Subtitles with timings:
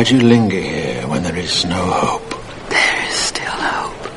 [0.00, 2.30] Why do you linger here when there is no hope?
[2.70, 4.08] There is still hope.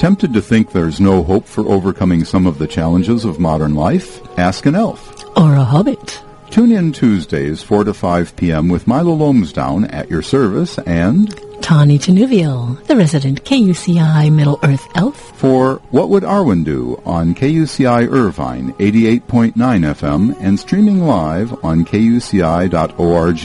[0.00, 4.20] Tempted to think there's no hope for overcoming some of the challenges of modern life?
[4.36, 5.24] Ask an elf.
[5.36, 6.20] Or a hobbit.
[6.50, 8.68] Tune in Tuesdays, 4 to 5 p.m.
[8.68, 11.32] with Milo Lomsdown at your service and
[11.68, 15.38] Tawny Tanuvial, the resident KUCI Middle Earth elf.
[15.38, 23.44] for What Would Arwen Do on KUCI Irvine 88.9 FM and streaming live on kuci.org.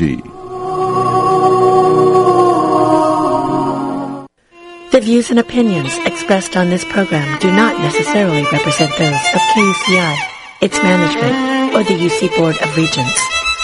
[4.94, 10.18] The views and opinions expressed on this program do not necessarily represent those of KUCI,
[10.62, 13.20] its management, or the UC Board of Regents.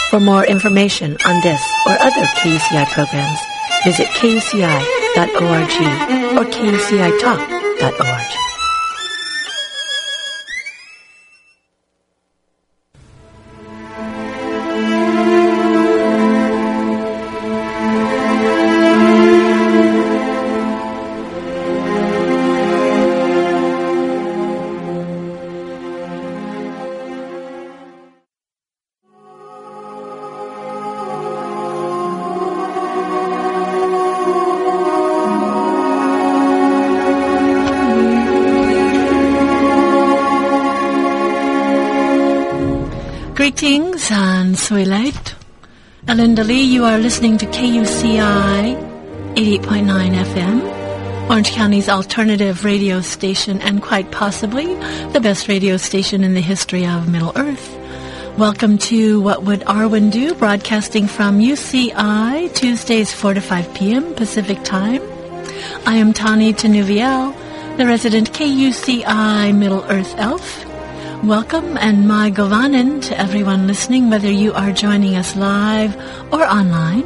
[0.09, 3.39] For more information on this or other KUCI programs,
[3.83, 5.75] visit kci.org
[6.37, 8.58] or kucitalk.org.
[44.71, 45.33] and Swilite.
[46.05, 48.75] Alinda Lee, you are listening to KUCI
[49.35, 54.75] 88.9 FM, Orange County's alternative radio station and quite possibly
[55.11, 57.75] the best radio station in the history of Middle Earth.
[58.37, 64.13] Welcome to What Would Arwen Do, broadcasting from UCI, Tuesdays 4 to 5 p.m.
[64.15, 65.01] Pacific Time.
[65.85, 67.35] I am Tani Tanuviel,
[67.77, 70.68] the resident KUCI Middle Earth elf.
[71.23, 75.93] Welcome and mae govannen to everyone listening, whether you are joining us live
[76.31, 77.03] or online,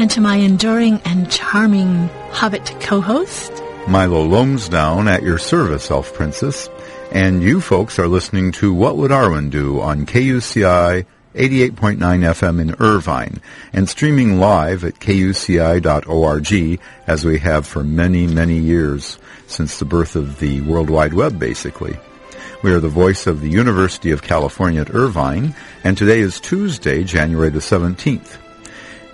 [0.00, 3.52] and to my enduring and charming Hobbit co-host.
[3.86, 6.68] Milo Lomsdown at your service, Elf Princess.
[7.12, 12.74] And you folks are listening to What Would Arwen Do on KUCI 88.9 FM in
[12.80, 13.40] Irvine
[13.72, 20.16] and streaming live at kuci.org as we have for many, many years since the birth
[20.16, 21.96] of the World Wide Web, basically.
[22.62, 27.02] We are the voice of the University of California at Irvine, and today is Tuesday,
[27.02, 28.36] January the 17th.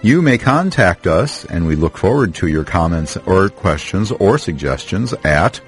[0.03, 5.15] You may contact us, and we look forward to your comments or questions or suggestions
[5.25, 5.63] at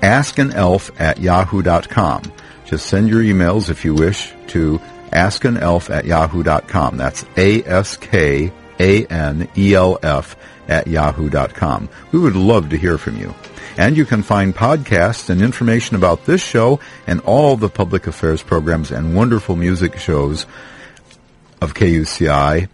[0.00, 2.32] askanelf at yahoo.com.
[2.64, 4.80] Just send your emails if you wish to
[5.12, 6.96] askanelf at yahoo.com.
[6.96, 8.52] That's A-S-K-A-N-E-L-F
[10.68, 11.88] at yahoo.com.
[12.10, 13.32] We would love to hear from you.
[13.76, 18.42] And you can find podcasts and information about this show and all the public affairs
[18.42, 20.46] programs and wonderful music shows
[21.60, 22.68] of KUCI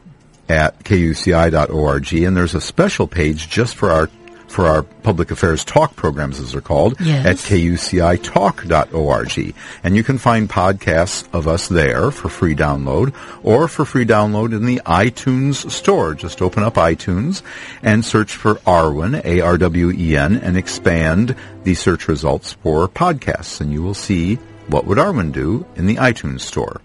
[0.49, 2.13] at kuci.org.
[2.15, 4.09] And there's a special page just for our
[4.49, 7.27] for our public affairs talk programs, as they're called, Yes.
[7.27, 9.55] at kucitalk.org.
[9.85, 14.53] And you can find podcasts of us there for free download or for free download
[14.57, 16.15] in the iTunes store.
[16.15, 17.43] Just open up iTunes
[17.83, 21.35] and search for Arwen, A-R-W-E-N, and expand
[21.65, 23.61] the search results for podcasts.
[23.61, 24.37] And you will see
[24.69, 26.81] what would Arwen do in the iTunes store.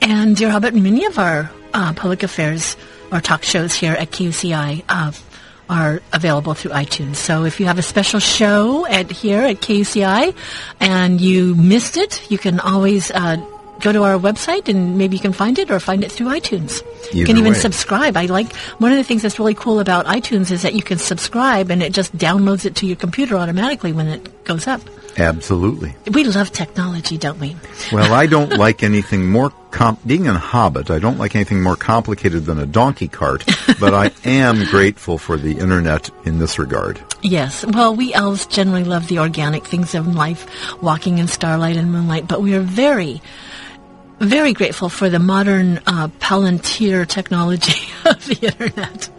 [0.00, 2.76] And Dear Hobbit, many of our uh, public affairs
[3.12, 5.12] or talk shows here at KUCI uh,
[5.68, 7.16] are available through iTunes.
[7.16, 10.34] So if you have a special show at here at KCI
[10.80, 13.36] and you missed it, you can always uh,
[13.80, 16.82] go to our website and maybe you can find it or find it through iTunes.
[17.12, 17.58] you can even way.
[17.58, 18.16] subscribe.
[18.16, 20.98] I like one of the things that's really cool about iTunes is that you can
[20.98, 24.80] subscribe and it just downloads it to your computer automatically when it goes up.
[25.16, 25.94] Absolutely.
[26.12, 27.56] We love technology, don't we?
[27.92, 29.52] Well, I don't like anything more
[30.06, 30.90] being a hobbit.
[30.90, 33.44] I don't like anything more complicated than a donkey cart,
[33.78, 37.00] but I am grateful for the internet in this regard.
[37.22, 37.64] Yes.
[37.64, 40.46] Well, we elves generally love the organic things of life,
[40.82, 43.20] walking in starlight and moonlight, but we are very,
[44.20, 49.10] very grateful for the modern uh, Palantir technology of the internet.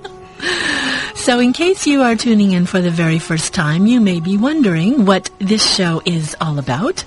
[1.15, 4.37] So, in case you are tuning in for the very first time, you may be
[4.37, 7.03] wondering what this show is all about.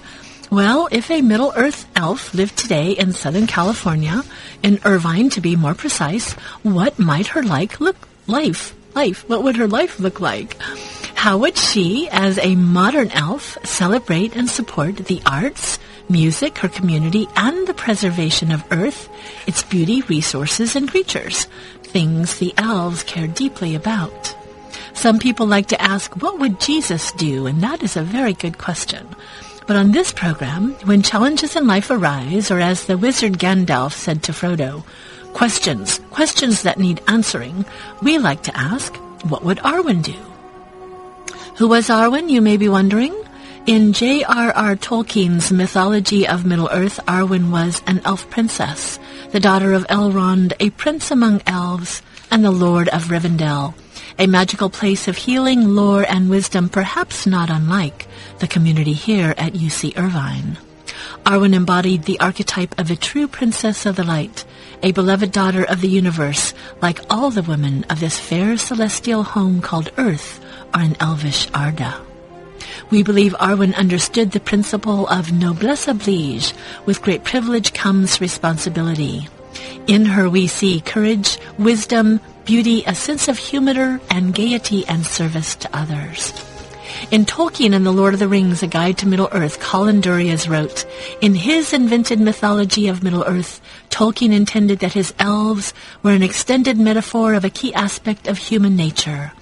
[0.52, 4.22] Well, if a Middle Earth elf lived today in Southern California,
[4.62, 7.96] in Irvine to be more precise, what might her like look
[8.26, 9.26] life life?
[9.30, 10.60] What would her life look like?
[11.14, 15.78] How would she, as a modern elf, celebrate and support the arts,
[16.10, 19.08] music, her community, and the preservation of Earth,
[19.46, 21.46] its beauty, resources, and creatures?
[21.82, 24.36] Things the elves care deeply about.
[24.92, 27.46] Some people like to ask, what would Jesus do?
[27.46, 29.08] And that is a very good question.
[29.66, 34.22] But on this program, when challenges in life arise, or as the wizard Gandalf said
[34.24, 34.84] to Frodo,
[35.34, 37.64] questions, questions that need answering,
[38.02, 38.94] we like to ask,
[39.24, 40.16] what would Arwen do?
[41.56, 43.14] Who was Arwen, you may be wondering?
[43.64, 44.74] In J.R.R.
[44.74, 48.98] Tolkien's mythology of Middle-earth, Arwen was an elf princess,
[49.30, 53.74] the daughter of Elrond, a prince among elves, and the Lord of Rivendell,
[54.18, 58.06] a magical place of healing, lore, and wisdom perhaps not unlike
[58.38, 60.58] the community here at UC Irvine.
[61.24, 64.44] Arwen embodied the archetype of a true princess of the light,
[64.82, 69.60] a beloved daughter of the universe, like all the women of this fair celestial home
[69.60, 70.44] called Earth
[70.74, 72.00] are an elvish Arda.
[72.90, 76.52] We believe Arwen understood the principle of noblesse oblige.
[76.84, 79.28] With great privilege comes responsibility.
[79.86, 85.54] In her we see courage, wisdom, beauty, a sense of humor, and gaiety and service
[85.56, 86.32] to others.
[87.10, 90.86] In Tolkien and The Lord of the Rings, A Guide to Middle-earth, Colin Duriez wrote,
[91.20, 93.60] In his invented mythology of Middle-earth,
[93.90, 98.76] Tolkien intended that his elves were an extended metaphor of a key aspect of human
[98.76, 99.32] nature.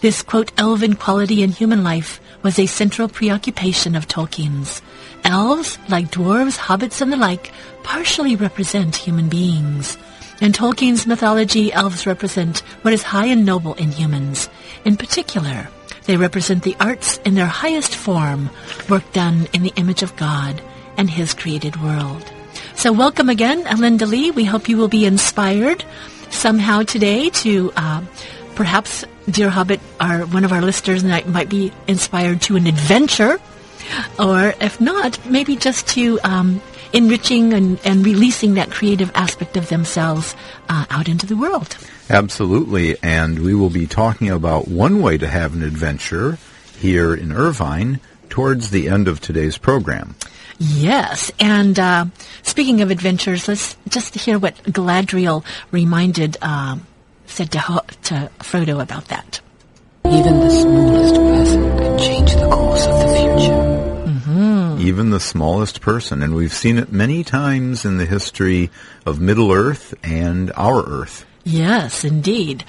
[0.00, 4.82] This, quote, elven quality in human life was a central preoccupation of Tolkien's.
[5.24, 9.96] Elves, like dwarves, hobbits, and the like, partially represent human beings.
[10.38, 14.50] In Tolkien's mythology, elves represent what is high and noble in humans.
[14.84, 15.68] In particular,
[16.04, 18.50] they represent the arts in their highest form,
[18.90, 20.60] work done in the image of God
[20.98, 22.22] and His created world.
[22.74, 24.30] So welcome again, Linda Lee.
[24.30, 25.82] We hope you will be inspired
[26.28, 28.02] somehow today to uh,
[28.54, 33.40] perhaps, dear Hobbit, our one of our listeners might, might be inspired to an adventure,
[34.18, 36.60] or if not, maybe just to um,
[36.92, 40.34] enriching and, and, releasing that creative aspect of themselves
[40.68, 41.76] uh, out into the world.
[42.08, 42.96] Absolutely.
[43.02, 46.38] And we will be talking about one way to have an adventure
[46.78, 50.14] here in Irvine towards the end of today's program.
[50.58, 52.06] Yes, and uh,
[52.42, 56.78] speaking of adventures, let's just hear what Galadriel reminded, uh,
[57.26, 57.58] said to,
[58.04, 59.40] to Frodo about that.
[60.06, 63.65] Even the smallest person can change the course of the future.
[64.76, 64.88] Mm-hmm.
[64.88, 68.70] Even the smallest person, and we've seen it many times in the history
[69.06, 71.24] of Middle Earth and our Earth.
[71.44, 72.62] Yes, indeed.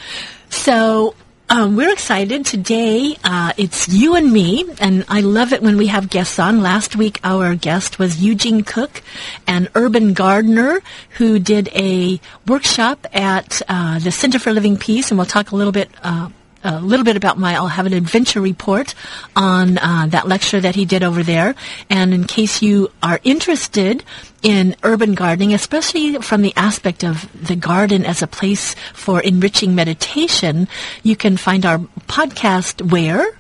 [0.50, 1.16] So
[1.50, 3.18] um, we're excited today.
[3.24, 6.62] Uh, it's you and me, and I love it when we have guests on.
[6.62, 9.02] Last week, our guest was Eugene Cook,
[9.46, 10.82] an urban gardener
[11.18, 15.56] who did a workshop at uh, the Center for Living Peace, and we'll talk a
[15.56, 16.30] little bit uh,
[16.68, 18.94] a little bit about my, I'll have an adventure report
[19.36, 21.56] on uh, that lecture that he did over there.
[21.90, 24.04] And in case you are interested
[24.44, 29.76] in urban gardening, especially from the aspect of the garden as a place for enriching
[29.76, 30.68] meditation,
[31.04, 31.78] you can find our
[32.08, 33.40] podcast where?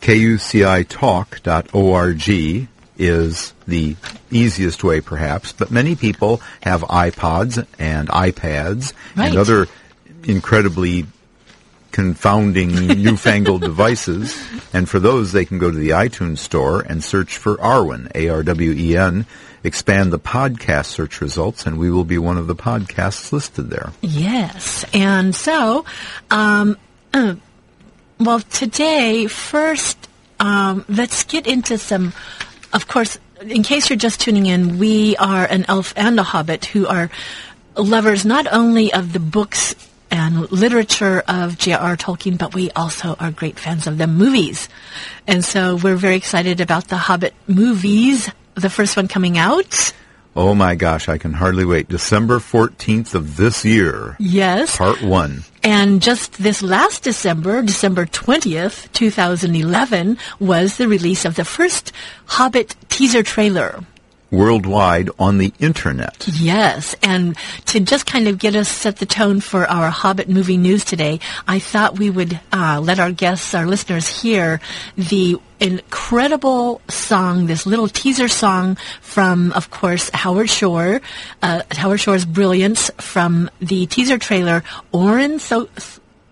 [0.00, 2.68] KUCItalk.org
[2.98, 3.96] is the
[4.30, 9.28] easiest way perhaps, but many people have iPods and iPads right.
[9.28, 9.68] and other
[10.24, 11.06] incredibly
[11.92, 12.70] confounding
[13.02, 14.38] newfangled devices.
[14.72, 19.26] And for those, they can go to the iTunes store and search for Arwen, A-R-W-E-N,
[19.62, 23.92] expand the podcast search results, and we will be one of the podcasts listed there.
[24.00, 24.84] Yes.
[24.94, 25.84] And so,
[26.30, 26.78] um,
[27.12, 27.34] uh,
[28.18, 30.08] well, today, first,
[30.38, 32.12] um, let's get into some,
[32.72, 36.66] of course, in case you're just tuning in, we are an elf and a hobbit
[36.66, 37.10] who are
[37.76, 39.74] lovers not only of the books
[40.10, 41.96] and literature of J.R.R.
[41.96, 44.68] Tolkien, but we also are great fans of the movies.
[45.26, 49.92] And so we're very excited about the Hobbit movies, the first one coming out.
[50.36, 51.88] Oh my gosh, I can hardly wait.
[51.88, 54.16] December 14th of this year.
[54.20, 54.76] Yes.
[54.76, 55.42] Part 1.
[55.64, 61.92] And just this last December, December 20th, 2011, was the release of the first
[62.26, 63.84] Hobbit teaser trailer
[64.30, 66.26] worldwide on the internet.
[66.28, 70.56] Yes, and to just kind of get us set the tone for our Hobbit movie
[70.56, 74.60] news today, I thought we would uh, let our guests, our listeners, hear
[74.96, 81.00] the incredible song, this little teaser song from, of course, Howard Shore,
[81.42, 85.68] uh, Howard Shore's brilliance from the teaser trailer, Orin Th-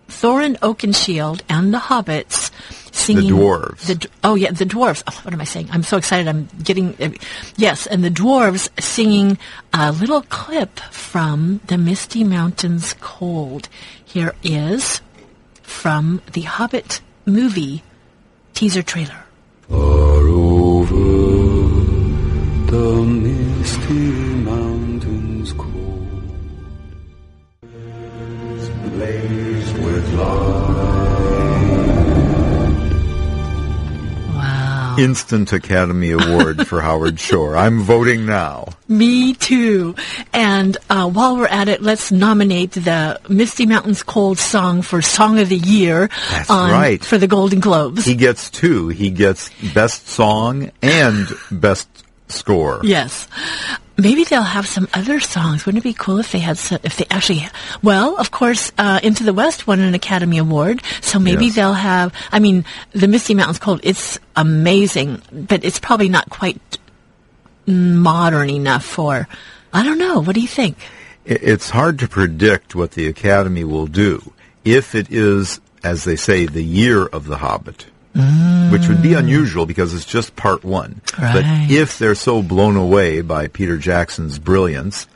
[0.09, 2.50] Thorin Oakenshield and the Hobbits
[2.99, 3.87] singing the dwarves.
[3.87, 5.02] The, oh yeah, the dwarves.
[5.07, 5.69] Oh, what am I saying?
[5.71, 6.28] I'm so excited.
[6.28, 7.11] I'm getting uh,
[7.57, 9.38] yes, and the dwarves singing
[9.73, 13.69] a little clip from the Misty Mountains Cold.
[14.05, 15.00] Here is
[15.62, 17.83] from the Hobbit movie
[18.55, 19.25] teaser trailer.
[19.69, 20.95] Far over
[22.71, 26.23] the misty mountains cold,
[28.93, 30.77] blazed with light.
[34.99, 37.57] Instant Academy Award for Howard Shore.
[37.57, 38.69] I'm voting now.
[38.88, 39.95] Me too.
[40.33, 45.38] And uh, while we're at it, let's nominate the Misty Mountains Cold song for Song
[45.38, 46.09] of the Year.
[46.31, 47.05] That's on- right.
[47.05, 48.05] For the Golden Globes.
[48.05, 48.88] He gets two.
[48.88, 51.88] He gets Best Song and Best
[52.28, 52.81] Score.
[52.83, 53.28] Yes.
[54.00, 55.67] Maybe they'll have some other songs.
[55.67, 57.49] Wouldn't it be cool if they had some, if they actually,
[57.83, 61.57] well, of course, uh, Into the West won an Academy Award, so maybe Yes.
[61.57, 66.78] they'll have, I mean, the Misty Mountains Cold, it's amazing, but it's probably not quite
[67.67, 69.26] modern enough for,
[69.73, 70.78] I don't know, what do you think?
[71.25, 74.33] It's hard to predict what the Academy will do
[74.64, 77.87] if it is, as they say, the year of The Hobbit.
[78.15, 81.00] Which would be unusual because it's just part one.
[81.17, 85.07] But if they're so blown away by Peter Jackson's brilliance,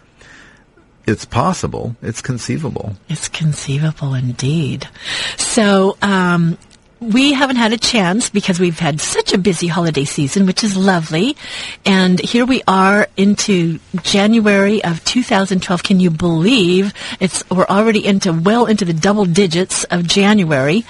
[1.07, 2.97] it's possible, it's conceivable.
[3.09, 4.89] It's conceivable indeed.
[5.37, 6.59] So, um,
[7.03, 10.77] we haven't had a chance because we've had such a busy holiday season, which is
[10.77, 11.37] lovely.
[11.85, 15.83] And here we are into January of 2012.
[15.83, 20.85] Can you believe it's, we're already into, well into the double digits of January.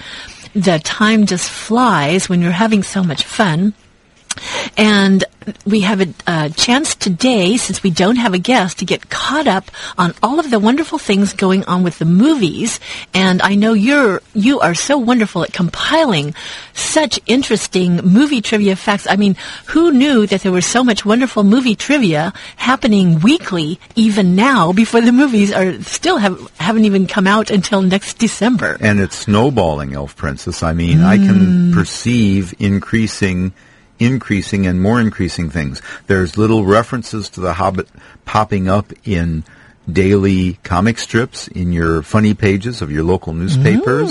[0.55, 3.73] The time just flies when you're having so much fun.
[4.77, 5.25] And
[5.65, 9.71] we have a, chance today, since we don't have a guest, to get caught up
[9.99, 12.81] on all of the wonderful things going on with the movies.
[13.15, 16.35] And I know you're you are so wonderful at compiling
[16.75, 19.07] such interesting movie trivia facts.
[19.09, 19.37] I mean,
[19.67, 25.01] who knew that there was so much wonderful movie trivia happening weekly, even now, before
[25.01, 28.77] the movies are still have haven't even come out until next December.
[28.81, 30.63] And it's snowballing, Elf Princess.
[30.63, 31.75] I mean, I can mm.
[31.75, 33.53] perceive increasing,
[34.03, 35.81] increasing and more increasing things.
[36.07, 37.89] There's little references to the Hobbit
[38.25, 39.45] popping up in
[39.91, 44.11] daily comic strips in your funny pages of your local newspapers.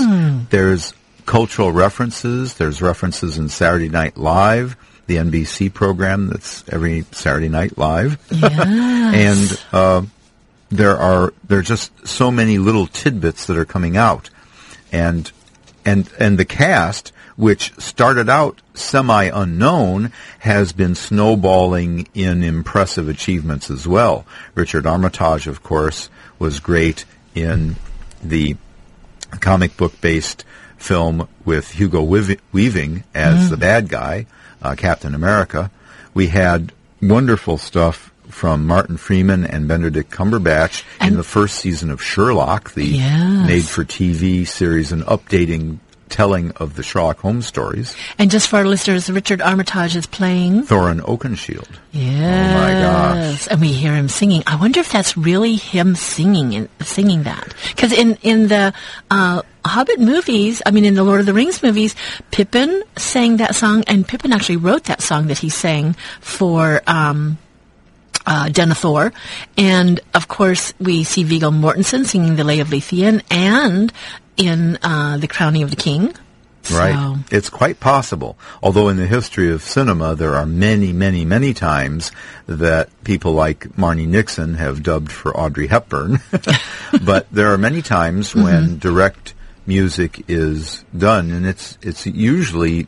[0.49, 0.93] There's
[1.25, 2.55] cultural references.
[2.55, 4.75] There's references in Saturday Night Live,
[5.07, 8.19] the NBC program that's every Saturday night live.
[8.43, 10.01] and uh,
[10.69, 14.29] there are there are just so many little tidbits that are coming out,
[14.91, 15.31] and
[15.85, 23.69] and and the cast, which started out semi unknown, has been snowballing in impressive achievements
[23.69, 24.25] as well.
[24.55, 26.09] Richard Armitage, of course,
[26.39, 27.75] was great in
[28.23, 28.55] the
[29.39, 30.43] comic book based
[30.77, 34.25] film with Hugo Weaving as the bad guy,
[34.61, 35.71] uh, Captain America.
[36.13, 42.01] We had wonderful stuff from Martin Freeman and Benedict Cumberbatch in the first season of
[42.01, 43.47] Sherlock, the Yes.
[43.47, 45.77] made for TV series and updating
[46.09, 47.95] telling of the Sherlock Holmes stories.
[48.19, 50.63] And just for our listeners, Richard Armitage is playing.
[50.67, 51.69] Thorin Oakenshield.
[51.93, 52.53] Yes.
[52.53, 52.71] Oh my
[53.31, 53.47] gosh.
[53.49, 54.43] And we hear him singing.
[54.45, 57.53] I wonder if that's really him singing and singing that.
[57.69, 58.73] Because in in the
[59.09, 61.95] uh, Hobbit movies, I mean, in the Lord of the Rings movies,
[62.29, 66.81] Pippin sang that song, and Pippin actually wrote that song that he sang for.
[66.87, 67.37] Um,
[68.25, 69.13] uh, Denethor.
[69.57, 73.91] And of course, we see Viggo Mortensen singing the Lay of Leithian and
[74.37, 76.13] in uh, The Crowning of the King.
[76.71, 76.93] Right.
[76.93, 78.37] So, It's quite possible.
[78.61, 82.11] Although in the history of cinema, there are many, many, many times
[82.45, 86.19] that people like Marni Nixon have dubbed for Audrey Hepburn.
[87.03, 88.43] but there are many times Mm-hmm.
[88.43, 89.33] when direct
[89.65, 92.87] music is done, and it's it's usually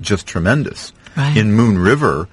[0.00, 0.92] just tremendous.
[1.16, 1.36] Right.
[1.36, 2.28] In Moon River,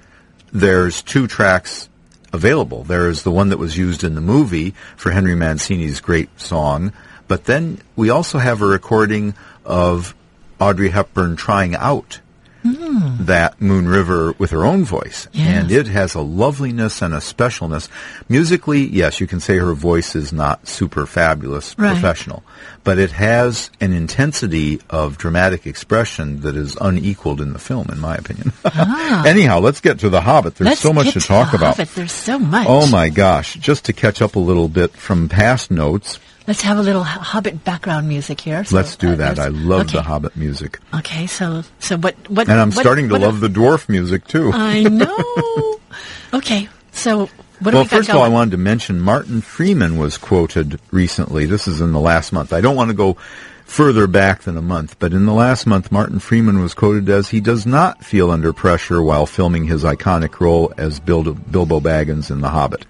[0.52, 1.88] there's two tracks
[2.32, 2.84] available.
[2.84, 6.92] There is the one that was used in the movie for Henry Mancini's great song,
[7.28, 9.34] but then we also have a recording
[9.64, 10.14] of
[10.58, 12.20] Audrey Hepburn trying out
[12.62, 13.24] Hmm.
[13.24, 15.26] that Moon River with her own voice.
[15.32, 15.62] Yes.
[15.64, 17.88] And it has a loveliness and a specialness.
[18.28, 21.92] Musically, yes, you can say her voice is not super fabulous, Right.
[21.92, 22.44] professional,
[22.84, 27.98] but it has an intensity of dramatic expression that is unequaled in the film, in
[27.98, 28.52] my opinion.
[28.64, 29.24] Ah.
[29.26, 30.54] Anyhow, let's get to The Hobbit.
[30.54, 31.76] There's let's so much get to talk the about.
[31.76, 31.94] Hobbit.
[31.96, 32.66] There's so much.
[32.68, 33.54] Oh my gosh.
[33.54, 37.64] Just to catch up a little bit from past notes, Let's have a little Hobbit
[37.64, 38.64] background music here.
[38.64, 39.38] So, let's do uh, that.
[39.38, 39.98] I love okay.
[39.98, 40.80] the Hobbit music.
[40.94, 44.50] Okay, so so what what And I'm what- starting to love the dwarf music too.
[44.52, 45.80] I know.
[46.34, 47.28] okay, so
[47.60, 50.80] what do well, we first of all, I wanted to mention Martin Freeman was quoted
[50.90, 51.46] recently.
[51.46, 52.52] This is in the last month.
[52.52, 53.16] I don't want to go
[53.64, 57.28] further back than a month, but in the last month, Martin Freeman was quoted as
[57.28, 62.40] he does not feel under pressure while filming his iconic role as Bilbo Baggins in
[62.40, 62.84] The Hobbit,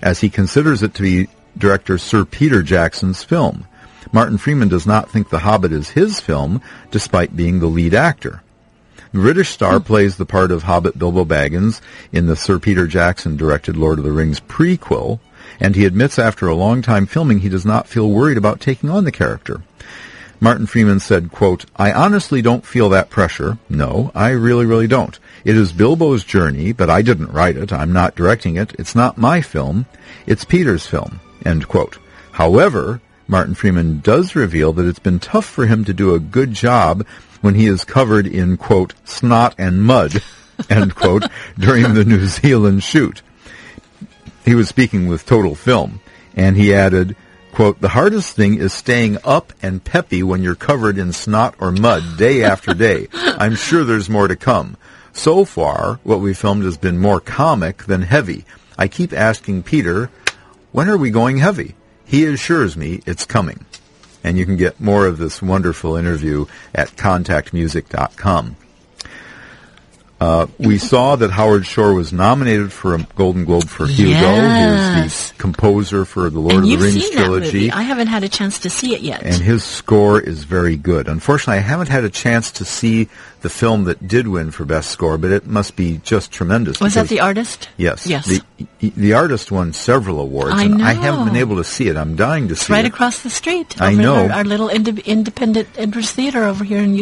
[0.00, 3.66] as he considers it to be director Sir Peter Jackson's film.
[4.12, 8.42] Martin Freeman does not think The Hobbit is his film, despite being the lead actor.
[9.12, 9.84] The British star hmm.
[9.84, 11.80] plays the part of Hobbit Bilbo Baggins
[12.12, 15.20] in the Sir Peter Jackson directed Lord of the Rings prequel,
[15.60, 18.90] and he admits after a long time filming he does not feel worried about taking
[18.90, 19.62] on the character.
[20.40, 23.56] Martin Freeman said, quote, I honestly don't feel that pressure.
[23.68, 25.18] No, I really, really don't.
[25.44, 27.72] It is Bilbo's journey, but I didn't write it.
[27.72, 28.74] I'm not directing it.
[28.78, 29.86] It's not my film.
[30.26, 31.20] It's Peter's film.
[31.44, 31.98] End quote.
[32.32, 36.52] However, Martin Freeman does reveal that it's been tough for him to do a good
[36.52, 37.06] job
[37.40, 40.22] when he is covered in, quote, snot and mud,
[40.70, 41.24] end quote,
[41.58, 43.22] during the New Zealand shoot.
[44.44, 46.00] He was speaking with Total Film,
[46.36, 47.16] and he added,
[47.52, 51.70] quote, the hardest thing is staying up and peppy when you're covered in snot or
[51.70, 53.08] mud day after day.
[53.12, 54.76] I'm sure there's more to come.
[55.12, 58.44] So far, what we filmed has been more comic than heavy.
[58.76, 60.10] I keep asking Peter,
[60.74, 61.76] when are we going heavy?
[62.04, 63.64] He assures me it's coming.
[64.24, 68.56] And you can get more of this wonderful interview at contactmusic.com.
[70.20, 74.14] Uh, we saw that Howard Shore was nominated for a Golden Globe for Hugo.
[74.14, 77.70] He is the composer for the Lord and of the Rings trilogy.
[77.70, 79.22] I haven't had a chance to see it yet.
[79.22, 81.06] and his score is very good.
[81.06, 83.08] Unfortunately, I haven't had a chance to see
[83.44, 86.80] the film that did win for best score, but it must be just tremendous.
[86.80, 87.68] was that the artist?
[87.76, 88.06] Yes.
[88.06, 88.26] Yes.
[88.26, 88.40] The,
[88.80, 91.96] the artist won several awards, I and I haven't been able to see it.
[91.96, 92.82] I'm dying to It's see right it.
[92.84, 93.78] Right across the street.
[93.80, 94.16] I over know.
[94.28, 96.94] Our, our little inde- independent Empress Theater over here in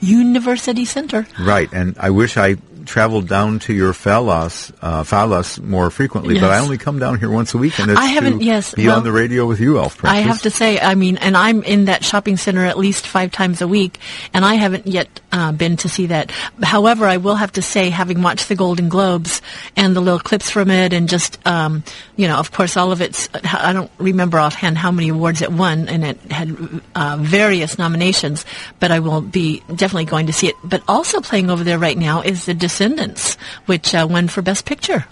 [0.00, 1.26] University Center.
[1.40, 2.54] Right, and I wish I
[2.88, 7.30] traveled down to your Falas, uh, Falas more frequently, but I only come down here
[7.30, 9.78] once a week, and it's I haven't- yes, be well, on the radio with you,
[9.78, 10.16] Elf Princess.
[10.18, 13.30] I have to say, I mean, and I'm in that shopping center at least five
[13.30, 13.98] times a week,
[14.32, 16.32] and I haven't yet uh, been to see that.
[16.62, 19.42] However, I will have to say, having watched the Golden Globes
[19.76, 21.84] and the little clips from it, and just, um,
[22.16, 25.52] you know, of course, all of it's, I don't remember offhand how many awards it
[25.52, 26.56] won, and it had
[26.94, 28.46] uh, various nominations,
[28.80, 30.54] but I will be definitely going to see it.
[30.64, 33.34] But also playing over there right now is The Descendants,
[33.66, 35.04] which uh, won for Best Picture.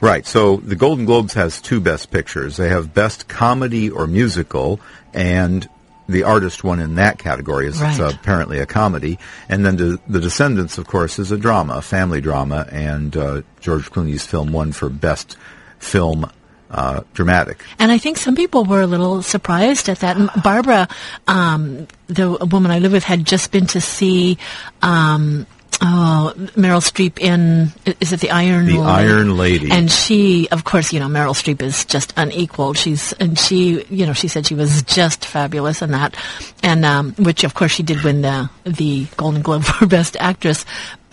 [0.00, 0.26] Right.
[0.26, 2.58] So the Golden Globes has two best pictures.
[2.58, 4.78] They have best comedy or musical,
[5.14, 5.66] and
[6.06, 8.14] the artist one in that category is it's Right.
[8.14, 9.18] apparently a comedy.
[9.48, 13.40] And then the, the Descendants, of course, is a drama, a family drama, and uh,
[13.60, 15.38] George Clooney's film won for best
[15.78, 16.30] film
[16.70, 17.62] uh, dramatic.
[17.78, 20.18] And I think some people were a little surprised at that.
[20.18, 20.88] And Barbara,
[21.26, 24.36] um, the woman I live with, had just been to see
[24.82, 25.46] um,
[25.84, 28.82] oh, Meryl Streep in is it the Iron The Lady?
[28.82, 29.70] Iron Lady.
[29.70, 32.76] And she, of course, you know Meryl Streep is just unequaled.
[32.78, 36.16] She's and she, you know, she said she was just fabulous in that,
[36.62, 40.64] and um, which of course she did win the the Golden Globe for Best Actress.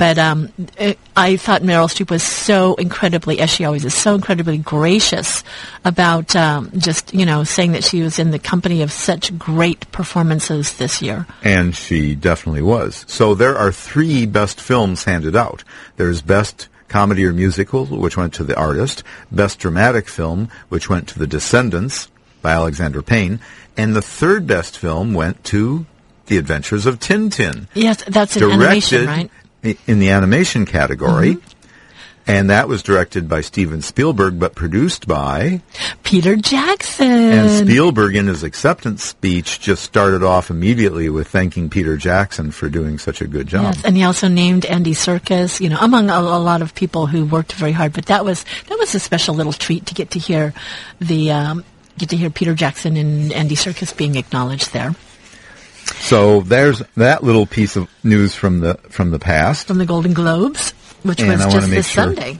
[0.01, 4.15] But um, it, I thought Meryl Streep was so incredibly, as she always is, so
[4.15, 5.43] incredibly gracious
[5.85, 9.91] about um, just you know saying that she was in the company of such great
[9.91, 11.27] performances this year.
[11.43, 13.05] And she definitely was.
[13.07, 15.63] So there are three best films handed out.
[15.97, 21.09] There's best comedy or musical, which went to the artist, best dramatic film, which went
[21.09, 22.09] to The Descendants
[22.41, 23.39] by Alexander Payne,
[23.77, 25.85] and the third best film went to
[26.25, 27.67] The Adventures of Tintin.
[27.75, 29.31] Yes, that's an animation, right?
[29.63, 31.35] In the animation category.
[31.35, 31.57] Mm-hmm.
[32.27, 35.61] And that was directed by Steven Spielberg, but produced by
[36.03, 37.07] Peter Jackson.
[37.07, 42.69] and Spielberg, in his acceptance speech, just started off immediately with thanking Peter Jackson for
[42.69, 43.73] doing such a good job.
[43.73, 47.07] Yes, and he also named Andy Serkis, you know, among a, a lot of people
[47.07, 47.91] who worked very hard.
[47.91, 50.53] But that was that was a special little treat to get to hear
[50.99, 51.65] the um,
[51.97, 54.93] get to hear Peter Jackson and Andy Serkis being acknowledged there
[55.99, 59.67] So there's that little piece of news from the from the past.
[59.67, 60.71] from the Golden Globes,
[61.03, 62.37] which And was I just this sure- Sunday.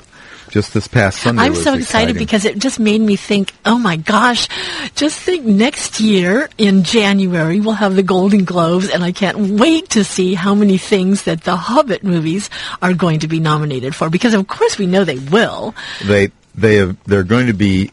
[0.50, 1.44] Just this past Sunday.
[1.44, 2.16] I'm so excited exciting.
[2.18, 4.50] because it just made me think, oh my gosh,
[4.96, 9.92] just think next year in January we'll have the Golden Globes and I can't wait
[9.92, 12.50] to see how many things that the Hobbit movies
[12.82, 15.74] are going to be nominated for because of course we know they will.
[16.04, 17.92] they they have they're going to be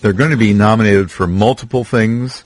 [0.00, 2.44] they're going to be nominated for multiple things.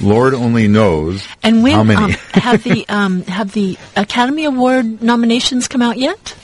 [0.00, 2.02] Lord only knows And when how many.
[2.04, 6.36] Um, have the um, have the Academy Award nominations come out yet?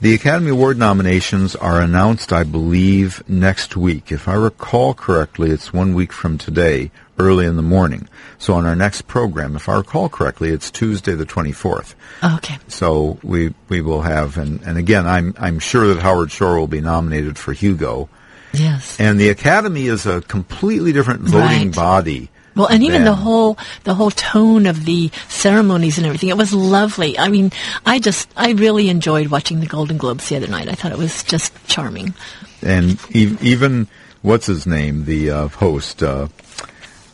[0.00, 4.12] The Academy Award nominations are announced, I believe, next week.
[4.12, 8.08] If I recall correctly, it's one week from today, early in the morning.
[8.38, 11.94] So on our next program, if I recall correctly, it's Tuesday the 24th.
[12.22, 12.58] Okay.
[12.68, 16.66] So we we will have, and, and again, I'm I'm sure that Howard Shore will
[16.66, 18.10] be nominated for Hugo.
[18.52, 19.00] Yes.
[19.00, 21.74] And the Academy is a completely different voting Right.
[21.74, 22.30] body.
[22.56, 26.52] Well, and even the whole the whole tone of the ceremonies and everything, it was
[26.52, 27.18] lovely.
[27.18, 27.50] I mean,
[27.84, 30.68] I just I really enjoyed watching the Golden Globes the other night.
[30.68, 32.14] I thought it was just charming.
[32.62, 33.88] and e- even
[34.22, 36.28] what's his name, the uh, host, uh,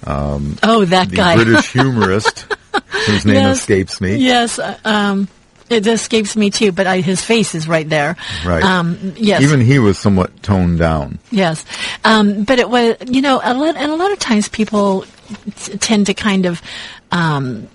[0.06, 1.36] Oh, that the guy.
[1.36, 2.46] British humorist,
[3.06, 3.58] whose name Yes.
[3.60, 4.16] escapes me.
[4.16, 4.58] yes.
[4.58, 5.28] uh, Um,
[5.70, 8.16] it escapes me too, but I, his face is right there.
[8.44, 8.62] Right.
[8.62, 9.40] Um, yes.
[9.42, 11.18] Even he was somewhat toned down.
[11.30, 11.64] Yes,
[12.04, 15.04] um, but it was you know a lot, and a lot of times people
[15.56, 16.60] t- tend to kind of,
[17.12, 17.68] um,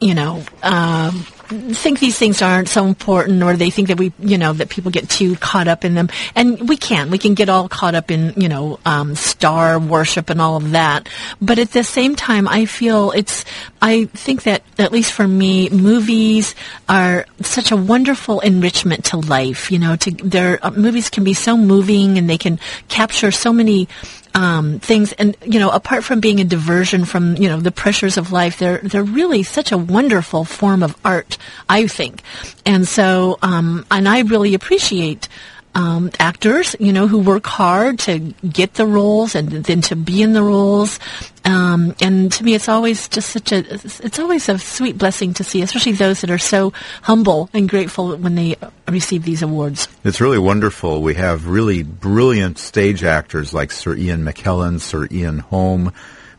[0.00, 4.38] you know, um, think these things aren't so important or they think that we, you
[4.38, 6.08] know, that people get too caught up in them.
[6.34, 7.10] And we can.
[7.10, 10.72] We can get all caught up in, you know, um, star worship and all of
[10.72, 11.08] that.
[11.40, 13.44] But at the same time, I feel it's,
[13.80, 16.54] I think that, at least for me, movies
[16.88, 19.70] are such a wonderful enrichment to life.
[19.70, 23.52] You know, to, their uh, movies can be so moving and they can capture so
[23.52, 23.88] many
[24.36, 25.12] um, things.
[25.14, 28.58] And you know, apart from being a diversion from you know the pressures of life,
[28.58, 32.22] they're they're really such a wonderful form of art, I think.
[32.64, 35.28] And so, um, and I really appreciate.
[35.76, 40.22] Um, actors, you know, who work hard to get the roles and then to be
[40.22, 40.98] in the roles.
[41.44, 45.44] Um, and to me, it's always just such a, it's always a sweet blessing to
[45.44, 48.56] see, especially those that are so humble and grateful when they
[48.88, 49.86] receive these awards.
[50.02, 51.02] It's really wonderful.
[51.02, 55.92] We have really brilliant stage actors like Sir Ian McKellen, Sir Ian Holm.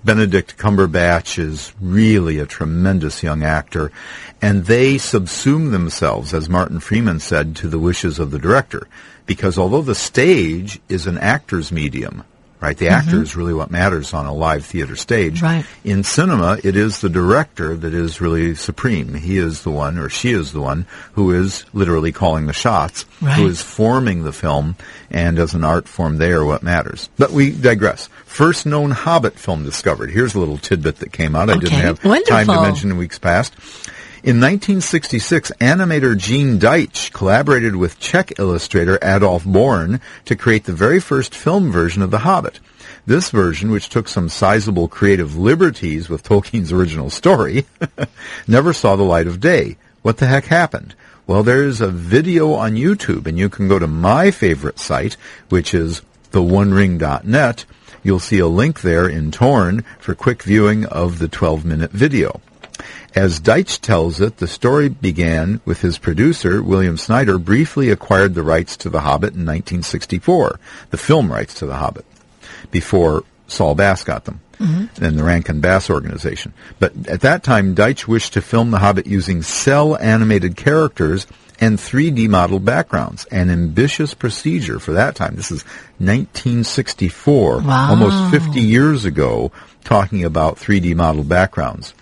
[0.04, 3.92] Benedict Cumberbatch is really a tremendous young actor,
[4.42, 8.88] and they subsume themselves, as Martin Freeman said, to the wishes of the director.
[9.28, 12.24] Because although the stage is an actor's medium,
[12.62, 12.96] right, the mm-hmm.
[12.96, 15.42] actor is really what matters on a live theater stage.
[15.42, 15.66] Right.
[15.84, 19.14] In cinema, it is the director that is really supreme.
[19.14, 23.06] He is the one, or she is the one, who is literally calling the shots,
[23.22, 23.36] Right.
[23.36, 24.76] who is forming the film,
[25.12, 27.10] and as an art form, they are what matters.
[27.18, 28.10] But we digress.
[28.26, 30.10] First known Hobbit film discovered.
[30.10, 31.50] Here's a little tidbit that came out.
[31.50, 33.54] I didn't Okay, have time to mention in weeks past.
[34.28, 41.00] In 1966, animator Gene Deitch collaborated with Czech illustrator Adolf Born to create the very
[41.00, 42.60] first film version of The Hobbit.
[43.06, 47.68] This version, which took some sizable creative liberties with Tolkien's original story,
[48.50, 49.78] never saw the light of day.
[50.02, 50.94] What the heck happened?
[51.26, 55.16] Well, there's a video on YouTube, and you can go to my favorite site,
[55.48, 56.02] which is
[56.34, 57.64] theonering.net.
[58.04, 62.42] You'll see a link there in TORn for quick viewing of the 12-minute video.
[63.18, 68.44] As Deitch tells it, the story began with his producer, William Snyder, briefly acquired the
[68.44, 70.60] rights to The Hobbit in 1964,
[70.92, 72.06] the film rights to The Hobbit,
[72.70, 75.04] before Saul Bass got them, mm-hmm.
[75.04, 76.54] and the Rankin Bass organization.
[76.78, 81.26] But at that time, Deitch wished to film The Hobbit using cel animated characters
[81.60, 85.36] and 3D model backgrounds, an ambitious procedure for that time.
[85.36, 85.64] This is
[85.98, 87.90] 1964, Wow.
[87.90, 89.52] almost 50 years ago,
[89.84, 91.96] talking about 3D model backgrounds.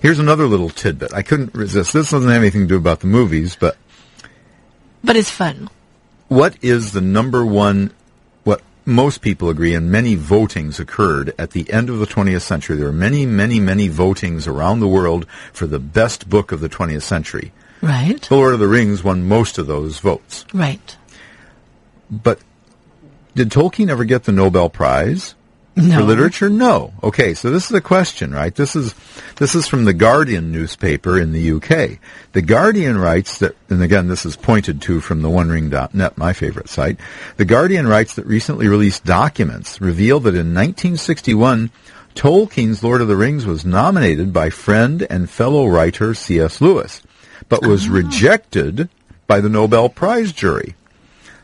[0.00, 1.12] Here's another little tidbit.
[1.12, 1.92] I couldn't resist.
[1.92, 3.76] This doesn't have anything to do about the movies, but
[5.02, 5.68] But it's fun.
[6.28, 7.92] what is the number one,
[8.44, 12.76] what most people agree, and many votings occurred at the end of the 20th century.
[12.76, 16.68] There were many, many, many votings around the world for the best book of the
[16.68, 17.52] 20th century.
[17.82, 18.20] Right.
[18.22, 20.44] The Lord of the Rings won most of those votes.
[20.52, 20.96] Right.
[22.10, 22.38] But
[23.34, 25.34] did Tolkien ever get the Nobel Prize?
[25.76, 25.98] No.
[25.98, 26.48] For literature?
[26.48, 26.94] No.
[27.02, 28.54] Okay, so this is a question, right?
[28.54, 28.94] This is
[29.36, 31.98] this is from the Guardian newspaper in the UK.
[32.32, 36.70] The Guardian writes that, and again, this is pointed to from the OneRing.net, my favorite
[36.70, 36.98] site.
[37.36, 41.70] The Guardian writes that recently released documents reveal that in 1961,
[42.14, 46.62] Tolkien's Lord of the Rings was nominated by friend and fellow writer C.S.
[46.62, 47.02] Lewis,
[47.50, 47.92] but was ah.
[47.92, 48.88] rejected
[49.26, 50.74] by the Nobel Prize jury.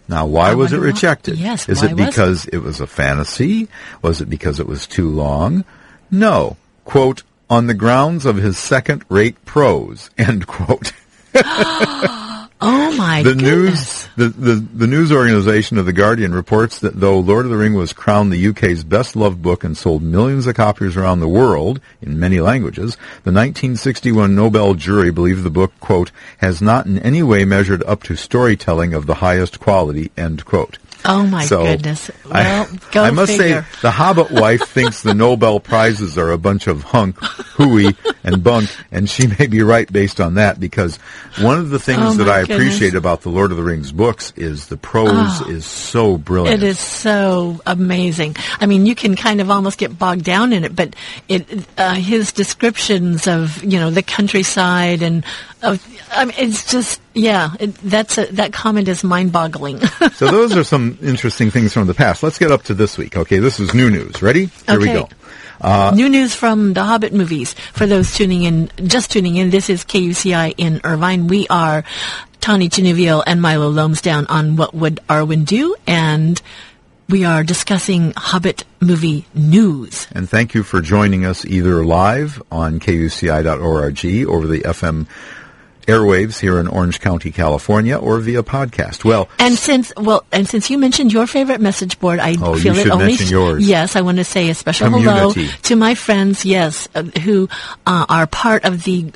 [0.09, 1.39] Now, why was it wonder why- rejected?
[1.39, 2.07] yes, Is it was it?
[2.07, 3.69] because it was a fantasy?
[4.03, 5.65] Was it because it was too long?
[6.11, 6.57] No.
[6.85, 10.93] Quote, on the grounds of his second-rate prose, end quote.
[12.65, 13.43] Oh my The goodness.
[13.43, 17.57] news, the, the, the news organization of The Guardian reports that though Lord of the
[17.57, 21.81] Ring was crowned the UK's best-loved book and sold millions of copies around the world
[22.01, 22.95] in many languages,
[23.25, 28.05] the 1961 Nobel jury believed the book, quote, has not in any way measured up
[28.05, 30.79] to storytelling of the highest quality, end quote.
[31.05, 32.11] Oh my So, goodness.
[32.31, 33.63] I- Well, go I must figure.
[33.73, 37.17] say, the Hobbit wife thinks the Nobel prizes are a bunch of hunk,
[37.57, 40.97] hooey, and bunk, and she may be right based on that because
[41.41, 42.57] one of the things Oh, that I goodness.
[42.57, 46.63] appreciate about the Lord of the Rings books is the prose is so brilliant.
[46.63, 48.37] It is so amazing.
[48.61, 50.95] I mean, you can kind of almost get bogged down in it, but
[51.29, 51.47] it
[51.79, 55.25] uh, his descriptions of you know the countryside and
[55.63, 59.81] of I mean, it's just yeah, it, that's a, that comment is mind-boggling.
[60.15, 62.23] so those are some interesting things from the past.
[62.23, 63.17] Let's get up to this week.
[63.17, 64.23] Okay, this is new news.
[64.23, 64.47] Ready?
[64.67, 64.95] Here we Okay.
[65.01, 65.09] go.
[65.61, 67.55] Uh, new news from the Hobbit movies.
[67.73, 71.29] For those tuning in, just tuning in, this is KUCI in Irvine.
[71.29, 71.85] We are
[72.41, 75.77] Tawny Genevieve and Milo Lomsdown on What Would Arwen Do?
[75.87, 76.43] And
[77.09, 80.09] we are discussing Hobbit movie news.
[80.13, 85.07] And thank you for joining us either live on kuci.org over the FM
[85.87, 89.05] airwaves here in Orange County, California, or via podcast.
[89.05, 92.61] Well, And since well, and since you mentioned your favorite message board, I Oh, you
[92.61, 93.07] feel it only.
[93.07, 93.67] mention yours.
[93.67, 95.43] Yes, I want to say a special Community.
[95.45, 96.45] hello to my friends.
[96.45, 97.49] Yes, uh, who
[97.87, 99.13] uh, are part of the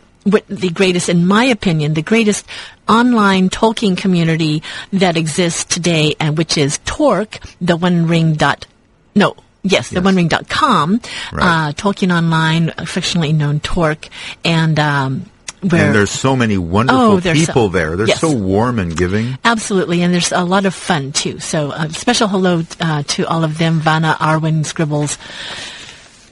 [0.49, 2.45] the greatest, in my opinion, the greatest
[2.89, 4.61] online Tolkien community
[4.93, 8.67] that exists today, and which is TORC, the One Ring dot,
[9.15, 10.05] no, yes, the Yes.
[10.05, 11.01] One Ring dot com,
[11.33, 11.69] Right.
[11.69, 14.09] uh, Tolkien Online, affectionately known TORC,
[14.45, 15.27] and um,
[15.69, 17.97] where And there's so many wonderful Oh, there's so- people there.
[17.97, 18.21] They're yes.
[18.21, 19.39] so warm and giving.
[19.45, 21.39] Absolutely, and there's a lot of fun too.
[21.41, 25.19] So, uh, special hello uh, to all of them, Vanna, Arwen, Scribbles,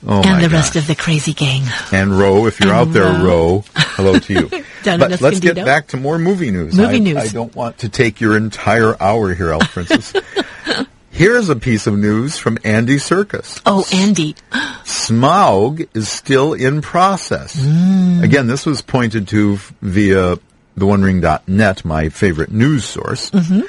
[0.07, 1.62] Oh and the rest of the crazy gang.
[1.90, 3.25] And Ro, if you're And out there, Ro.
[3.25, 4.51] Ro, hello to you.
[4.85, 6.77] But let's get back to more movie news.
[6.77, 7.16] Movie I, news.
[7.16, 10.12] I don't want to take your entire hour here, Elf Princess.
[11.14, 13.62] Here's a piece of news from Andy Serkis.
[13.64, 14.35] Oh, Andy,
[14.83, 17.55] Smaug is still in process.
[17.55, 18.24] Mm.
[18.24, 20.40] Again, this was pointed to via
[20.77, 23.31] the OneRing.net, my favorite news source.
[23.31, 23.61] Mm-hmm.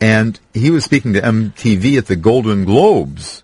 [0.00, 3.42] And he was speaking to MTV at the Golden Globes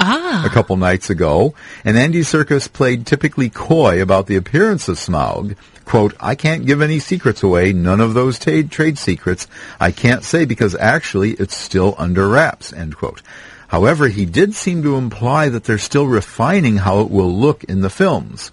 [0.00, 4.96] ah, a couple nights ago, and Andy Serkis played typically coy about the appearance of
[4.96, 5.56] Smaug.
[5.84, 9.46] Quote, I can't give any secrets away, none of those ta- trade secrets.
[9.78, 13.22] I can't say because actually it's still under wraps, end quote.
[13.68, 17.82] However, he did seem to imply that they're still refining how it will look in
[17.82, 18.50] the films.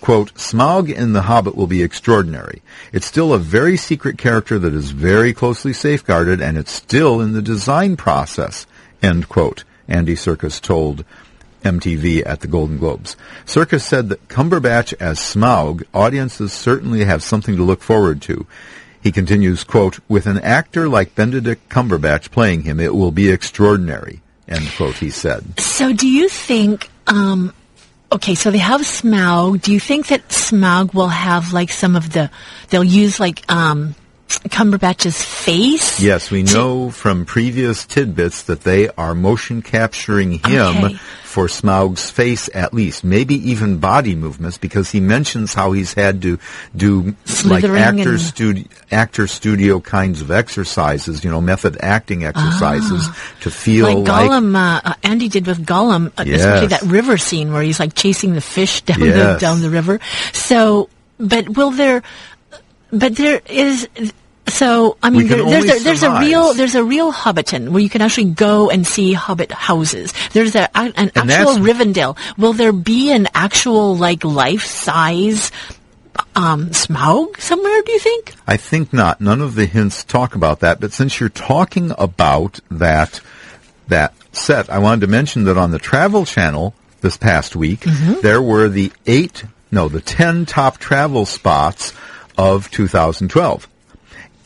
[0.00, 2.62] Quote, Smaug in The Hobbit will be extraordinary.
[2.92, 7.32] It's still a very secret character that is very closely safeguarded, and it's still in
[7.32, 8.66] the design process,
[9.00, 11.04] end quote, Andy Serkis told
[11.62, 13.16] MTV at the Golden Globes.
[13.46, 18.46] Serkis said that Cumberbatch as Smaug, audiences certainly have something to look forward to.
[19.00, 24.20] He continues, quote, with an actor like Benedict Cumberbatch playing him, it will be extraordinary,
[24.48, 25.58] end quote, he said.
[25.58, 26.88] so do you think?
[27.08, 27.52] Um,
[28.12, 29.60] okay, so they have Smaug.
[29.60, 32.30] Do you think that Smaug will have like some of the?
[32.68, 33.96] They'll use like um,
[34.38, 36.00] Cumberbatch's face.
[36.00, 40.94] Yes, we know from previous tidbits that they are motion capturing him Okay.
[41.24, 46.20] for Smaug's face at least, maybe even body movements because he mentions how he's had
[46.22, 46.38] to
[46.76, 47.14] do
[47.44, 53.08] like actor and- studio actor studio kinds of exercises, you know, method acting exercises
[53.40, 53.92] to feel Ah.
[53.94, 57.80] Like Gollum, uh, uh, Andy did with Gollum, uh, especially that river scene where he's
[57.80, 60.00] like chasing the fish down the down the river.
[60.32, 62.02] So, but will there?
[62.90, 63.88] But there is.
[64.48, 67.88] So I mean, there, there's a, there's a real there's a real Hobbiton where you
[67.88, 70.12] can actually go and see Hobbit houses.
[70.32, 72.18] There's a, an And actual Rivendell.
[72.36, 75.52] Will there be an actual like life size
[76.34, 77.82] um, Smaug somewhere?
[77.82, 78.34] Do you think?
[78.46, 79.20] I think not.
[79.20, 80.80] None of the hints talk about that.
[80.80, 83.20] But since you're talking about that
[83.88, 88.20] that set, I wanted to mention that on the Travel Channel this past week, Mm-hmm.
[88.22, 91.92] there were the eight, no, the ten top travel spots
[92.36, 93.68] of 2012.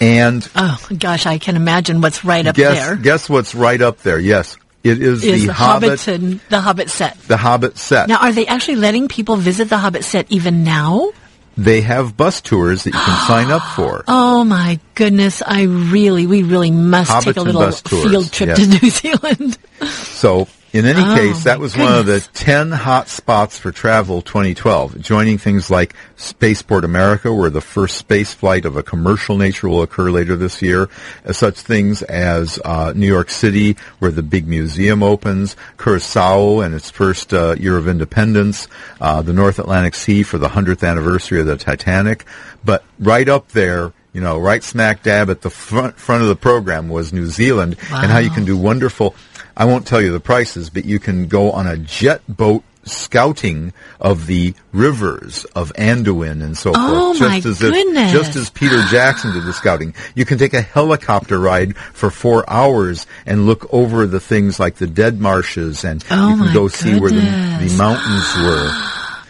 [0.01, 2.97] And Oh gosh, I can imagine what's right up guess there.
[2.97, 4.19] guess what's right up there?
[4.19, 7.19] Yes, it is, Is the the Hobbit, Hobbiton, the Hobbit set.
[7.23, 8.09] the Hobbit set.
[8.09, 11.11] Now, are they actually letting people visit the Hobbit set even now?
[11.59, 14.05] they have bus tours that you can sign up for.
[14.07, 15.43] Oh my goodness!
[15.47, 18.59] I really, we really must Hobbits take a little field trip yes.
[18.59, 19.59] to New Zealand.
[19.89, 24.21] So, in any Oh, case, that was one of the 10 hot spots for travel
[24.21, 29.69] 2012, joining things like Spaceport America, where the first space flight of a commercial nature
[29.69, 30.89] will occur later this year,
[31.25, 36.75] uh, such things as uh, New York City, where the big museum opens, Curacao and
[36.75, 38.69] its first uh, year of independence,
[39.01, 42.25] uh, the North Atlantic Sea for the 100th anniversary of the Titanic.
[42.65, 46.37] But right up there, you know, right smack dab at the front front of the
[46.37, 49.15] program was New Zealand, and how you can do wonderful.
[49.57, 53.73] I won't tell you the prices, but you can go on a jet boat scouting
[54.01, 57.33] of the rivers of Anduin and so Oh, forth.
[57.33, 58.13] just as goodness.
[58.13, 59.93] if, just as Peter Jackson did the scouting.
[60.15, 64.77] You can take a helicopter ride for four hours and look over the things like
[64.77, 68.71] the dead marshes, and Oh, you can go see where the, the mountains were.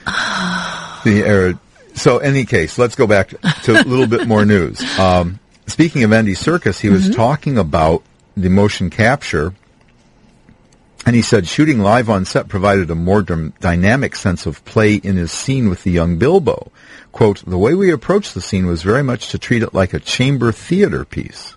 [1.04, 1.58] the.
[1.94, 3.28] So, any case, let's go back
[3.62, 4.82] to a little bit more news.
[4.98, 8.02] Um, speaking of Andy Serkis, he was talking about
[8.36, 9.54] the motion capture,
[11.04, 14.94] and he said shooting live on set provided a more dy- dynamic sense of play
[14.94, 16.70] in his scene with the young Bilbo.
[17.12, 20.00] Quote, the way we approached the scene was very much to treat it like a
[20.00, 21.56] chamber theater piece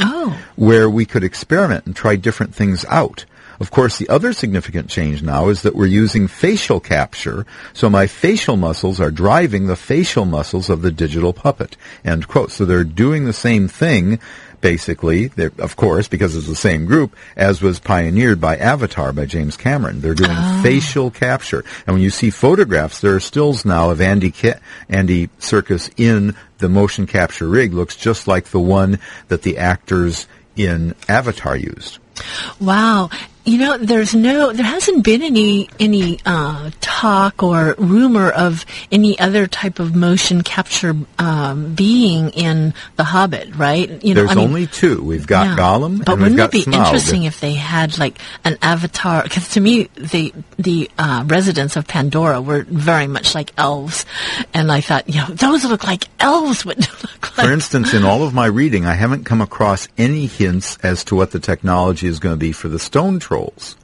[0.00, 3.24] Oh, where we could experiment and try different things out.
[3.60, 8.08] Of course, the other significant change now is that we're using facial capture, so my
[8.08, 11.76] facial muscles are driving the facial muscles of the digital puppet.
[12.04, 12.50] End quote.
[12.50, 14.18] So they're doing the same thing,
[14.64, 19.58] basically, of course, because it's the same group, as was pioneered by Avatar by James
[19.58, 20.00] Cameron.
[20.00, 20.60] They're doing ah.
[20.62, 21.62] facial capture.
[21.86, 24.32] And when you see photographs, there are stills now of Andy,
[24.88, 27.74] Andy Serkis in the motion capture rig.
[27.74, 31.98] Looks just like the one that the actors in Avatar used.
[32.58, 33.10] wow!
[33.44, 39.18] You know, there's no, there hasn't been any any uh, talk or rumor of any
[39.18, 44.02] other type of motion capture um, being in The Hobbit, right?
[44.02, 45.02] You know, There's I mean, only two.
[45.02, 45.56] We've got yeah.
[45.56, 46.86] Gollum but and we've wouldn't it be Smaug.
[46.86, 49.22] interesting if they had like an avatar?
[49.24, 54.06] Because to me, the the uh, residents of Pandora were very much like elves,
[54.54, 57.46] and I thought, you know, those look like elves would look like.
[57.46, 61.16] For instance, in all of my reading, I haven't come across any hints as to
[61.16, 63.76] what the technology is going to be for the stone trolls.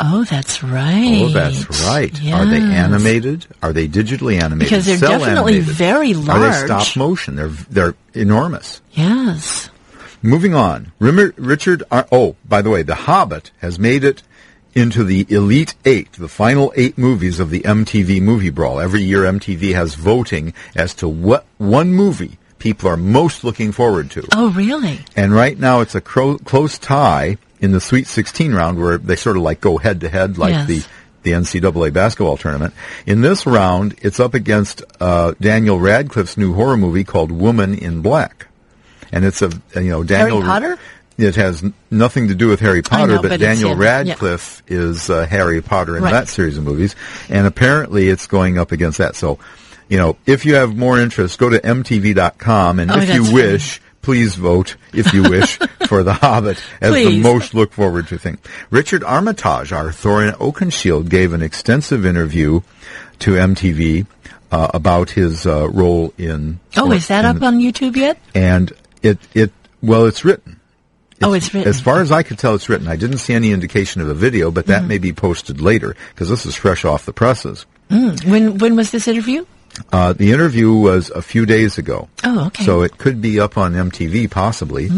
[0.00, 1.22] oh, that's right.
[1.24, 2.12] Oh, that's right.
[2.32, 3.46] Are they animated?
[3.62, 4.68] Are they digitally animated?
[4.68, 5.64] Because they're cel definitely animated?
[5.64, 6.32] very Are they
[6.66, 6.66] large.
[6.66, 7.36] stop motion?
[7.36, 8.82] They're they're enormous.
[8.92, 9.70] Yes.
[10.20, 11.82] Moving on, Richard.
[11.90, 14.22] Ar- oh, by the way, The Hobbit has made it
[14.74, 18.80] into the Elite Eight, the final eight movies of the MTV Movie Brawl.
[18.80, 24.10] Every year, MTV has voting as to what one movie people are most looking forward
[24.10, 24.26] to.
[24.34, 24.98] Oh, really?
[25.16, 29.16] And right now, it's a cro- close tie in the Sweet 16 round, where they
[29.16, 30.66] sort of like go head to head, like Yes.
[30.68, 30.82] the
[31.24, 32.72] the NCAA basketball tournament.
[33.04, 38.02] In this round, it's up against uh, Daniel Radcliffe's new horror movie called Woman in
[38.02, 38.46] Black,
[39.12, 40.78] and it's a you know Daniel Harry Potter?
[41.18, 43.84] It has nothing to do with Harry Potter, know, but, but Daniel him, yeah.
[44.06, 46.12] Radcliffe is uh, Harry Potter in Right.
[46.12, 46.94] that series of movies,
[47.28, 49.16] and apparently it's going up against that.
[49.16, 49.40] So,
[49.88, 53.80] you know, if you have more interest, go to mtv.com, and Oh, if you wish,
[54.08, 58.38] please vote, if you wish, for The Hobbit as the most look forward to thing.
[58.70, 62.62] Richard Armitage, our Thorin Oakenshield, gave an extensive interview
[63.18, 64.06] to MTV
[64.50, 66.58] uh, about his uh, role in.
[66.74, 68.16] Oh, is that up on YouTube yet?
[68.34, 70.58] And it it well, it's written.
[71.22, 71.68] oh, it's written.
[71.68, 72.88] As far as I could tell, it's written.
[72.88, 74.72] I didn't see any indication of a video, but Mm-hmm.
[74.84, 77.66] that may be posted later because this is fresh off the presses.
[77.90, 79.44] when when was this interview?
[79.92, 82.08] Uh, the interview was a few days ago.
[82.24, 82.64] Oh, okay.
[82.64, 84.88] So it could be up on MTV, possibly,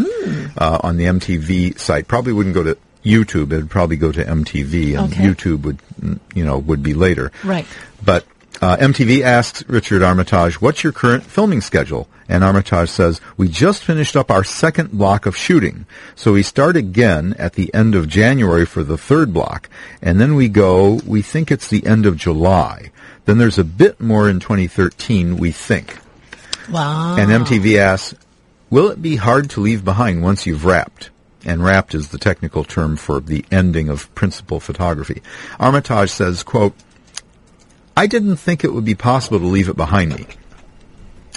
[0.57, 2.09] uh, on the MTV site.
[2.09, 3.53] Probably wouldn't go to YouTube.
[3.53, 5.25] It would probably go to MTV, and Okay.
[5.25, 7.33] YouTube would, mm, you know, would be later.
[7.45, 7.66] Right.
[8.05, 8.27] But
[8.61, 13.83] uh, MTV asks Richard Armitage, "What's your current filming schedule?" And Armitage says, "We just
[13.85, 18.07] finished up our second block of shooting, so we start again at the end of
[18.09, 19.69] January for the third block,
[20.03, 21.01] and then we go.
[21.07, 22.90] We think it's the end of July.
[23.31, 25.37] Then there's a bit more in 2013.
[25.37, 25.97] We think."
[26.69, 27.16] Wow.
[27.16, 28.14] And MTV asks,
[28.71, 31.11] will it be hard to leave behind once you've wrapped?
[31.45, 35.23] And wrapped is the technical term for the ending of principal photography.
[35.61, 36.75] Armitage says, quote,
[37.97, 40.27] I didn't think it would be possible to leave it behind me.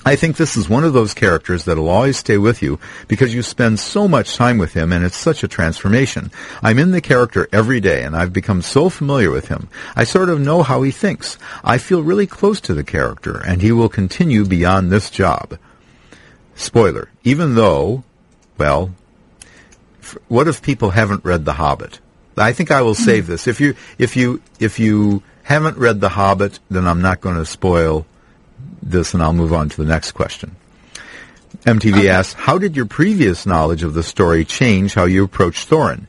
[0.05, 3.41] I think this is one of those characters that'll always stay with you because you
[3.41, 6.29] spend so much time with him and it's such a transformation.
[6.61, 9.69] I'm in the character every day and I've become so familiar with him.
[9.95, 11.37] I sort of know how he thinks.
[11.63, 15.57] I feel really close to the character and he will continue beyond this job.
[16.55, 18.03] Spoiler, even though,
[18.57, 18.93] well,
[20.01, 21.99] f- what if people haven't read The Hobbit?
[22.35, 23.31] I think I will save hmm.
[23.31, 23.47] this.
[23.47, 27.45] If you, if you, if you haven't read The Hobbit, then I'm not going to
[27.45, 28.05] spoil
[28.89, 30.55] this and I'll move on to the next question.
[31.65, 36.07] MTV asks, how did your previous knowledge of the story change how you approached Thorin?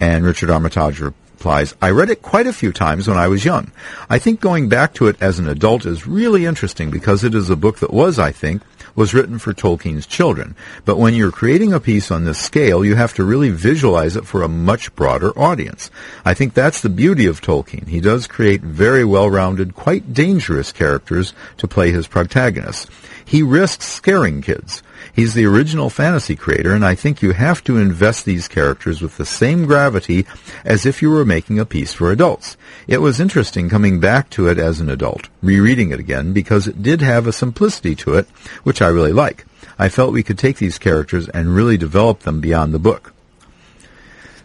[0.00, 1.00] And Richard Armitage
[1.34, 3.72] replies, I read it quite a few times when I was young.
[4.08, 7.50] I think going back to it as an adult is really interesting because it is
[7.50, 8.62] a book that was, I think,
[8.94, 10.54] was written for Tolkien's children.
[10.84, 14.26] But when you're creating a piece on this scale, you have to really visualize it
[14.26, 15.90] for a much broader audience.
[16.24, 17.88] I think that's the beauty of Tolkien.
[17.88, 22.88] He does create very well-rounded, quite dangerous characters to play his protagonists.
[23.24, 24.82] He risks scaring kids.
[25.14, 29.16] He's the original fantasy creator, and I think you have to invest these characters with
[29.16, 30.26] the same gravity
[30.64, 32.56] as if you were making a piece for adults.
[32.88, 36.82] It was interesting coming back to it as an adult, rereading it again, because it
[36.82, 38.26] did have a simplicity to it,
[38.64, 39.44] which I really like.
[39.78, 43.12] I felt we could take these characters and really develop them beyond the book.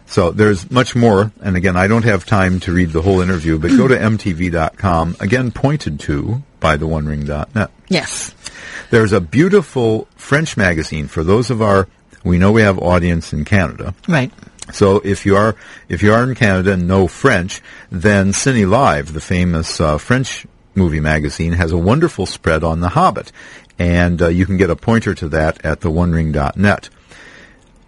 [0.06, 3.58] So there's much more, and again, I don't have time to read the whole interview,
[3.58, 7.70] but go to mtv.com, again pointed to by the OneRing.net.
[7.88, 8.34] yes.
[8.90, 11.88] There's a beautiful French magazine for those of our,
[12.24, 13.94] we know we have audience in Canada.
[14.08, 14.32] Right.
[14.72, 15.56] So if you are,
[15.88, 20.46] if you are in Canada and know French, then Cine Live, the famous uh, French
[20.74, 23.32] movie magazine, has a wonderful spread on The Hobbit.
[23.78, 26.88] And uh, you can get a pointer to that at the OneRing.net.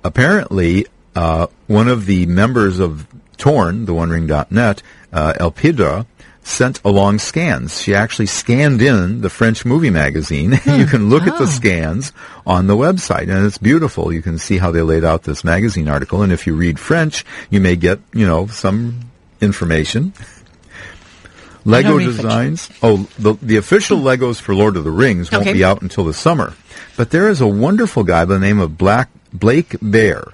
[0.02, 4.82] Apparently, uh, one of the members of TORn, the OneRing.net,
[5.12, 6.06] uh, Elpida,
[6.44, 7.80] sent along scans.
[7.80, 10.52] She actually scanned in the French movie magazine.
[10.66, 12.12] you can look at the scans
[12.46, 14.12] on the website, and it's beautiful.
[14.12, 17.24] You can see how they laid out this magazine article, and if you read French,
[17.50, 19.00] you may get, you know, some
[19.40, 20.12] information.
[21.64, 22.68] Lego designs.
[22.82, 25.52] Oh, the, the official Legos for Lord of the Rings won't Okay.
[25.52, 26.54] be out until the summer.
[26.96, 30.24] But there is a wonderful guy by the name of Black Blake Bear.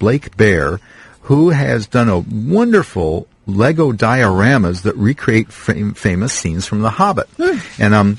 [0.00, 0.80] Blake Bear,
[1.22, 7.28] who has done a wonderful Lego dioramas that recreate fam- famous scenes from The Hobbit.
[7.36, 7.58] Hmm.
[7.82, 8.18] And I'm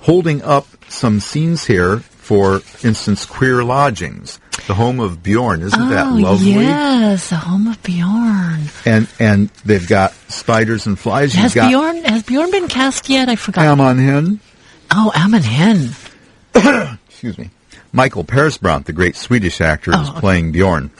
[0.00, 1.98] holding up some scenes here.
[1.98, 5.62] For instance, Queer Lodgings, the home of Beorn.
[5.62, 6.50] Isn't that oh, lovely?
[6.50, 8.64] yes, the home of Beorn.
[8.84, 11.32] And and they've got spiders and flies.
[11.32, 13.30] Has got Beorn has Beorn been cast yet?
[13.30, 13.64] I forgot.
[13.64, 14.40] Amon Hen.
[14.90, 15.90] oh, Ammon Hen.
[17.08, 17.48] excuse me,
[17.94, 20.20] Mikael Persbrandt, the great Swedish actor, Oh, is okay.
[20.20, 20.90] playing Beorn,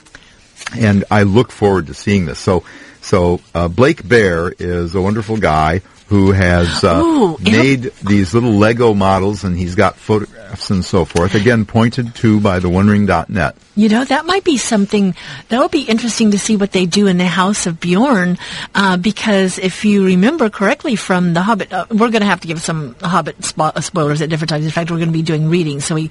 [0.75, 2.39] and I look forward to seeing this.
[2.39, 2.63] So,
[3.09, 8.53] so uh, Blake Bear is a wonderful guy who has uh, Ooh, made these little
[8.53, 11.35] Lego models, and he's got photographs and so forth.
[11.35, 13.55] Again, pointed to by the OneRing.net.
[13.75, 15.13] You know, that might be something
[15.49, 18.39] that would be interesting to see what they do in the House of Beorn,
[18.73, 22.47] uh, because if you remember correctly from The Hobbit, uh, we're going to have to
[22.47, 24.65] give some Hobbit spo- uh, spoilers at different times.
[24.65, 26.09] In fact, we're going to be doing readings, so we,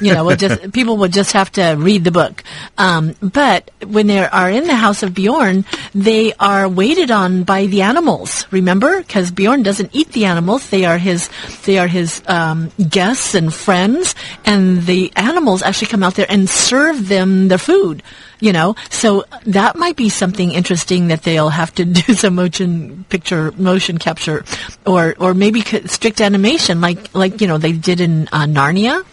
[0.00, 2.44] you know, we'll just people will just have to read the book.
[2.78, 7.66] Um, but when they are in the House of Beorn, they are waited on by
[7.66, 8.46] the animals.
[8.52, 11.30] Remember, because Beorn doesn't eat the animals; they are his
[11.64, 14.14] they are his um, guests and friends,
[14.44, 18.02] and the animals actually come out there and serve them their food.
[18.38, 23.06] You know, so that might be something interesting that they'll have to do some motion
[23.08, 24.44] picture, motion capture,
[24.84, 29.06] or or maybe strict animation, like like you know they did in uh, Narnia.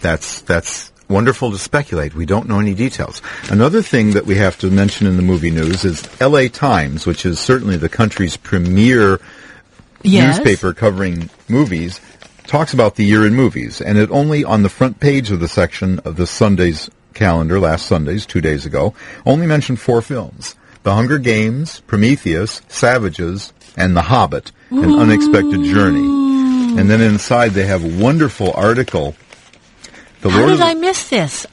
[0.00, 2.14] That's that's wonderful to speculate.
[2.14, 3.20] We don't know any details.
[3.50, 6.48] Another thing that we have to mention in the movie news is L.A.
[6.48, 9.18] Times, which is certainly the country's premier
[10.06, 10.38] Yes.
[10.38, 12.00] newspaper covering movies
[12.46, 15.48] talks about the year in movies, and it only on the front page of the
[15.48, 18.94] section of the Sunday's calendar last Sunday's two days ago
[19.24, 20.54] only mentioned four films:
[20.84, 26.24] The Hunger Games, Prometheus, Savages, and The Hobbit: An Unexpected Journey.
[26.78, 29.16] And then inside they have a wonderful article.
[30.20, 31.46] The How Lord did of the- I miss this?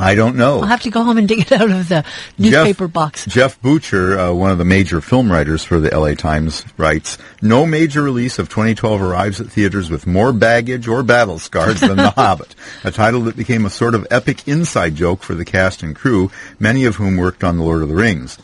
[0.00, 0.60] I don't know.
[0.60, 2.04] I'll have to go home and dig it out of the
[2.38, 3.26] newspaper Jeff, box.
[3.26, 7.66] Geoff Boucher, uh, one of the major film writers for the LA Times, writes, No
[7.66, 12.10] major release of 2012 arrives at theaters with more baggage or battle scars than The
[12.16, 15.94] Hobbit, a title that became a sort of epic inside joke for the cast and
[15.94, 18.38] crew, many of whom worked on The Lord of the Rings.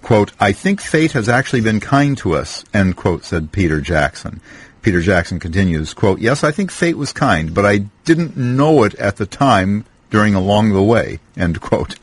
[0.00, 4.40] Quote, I think fate has actually been kind to us, end quote, said Peter Jackson.
[4.80, 8.94] Peter Jackson continues, quote, Yes, I think fate was kind, but I didn't know it
[8.94, 11.96] at the time during along the way, end quote.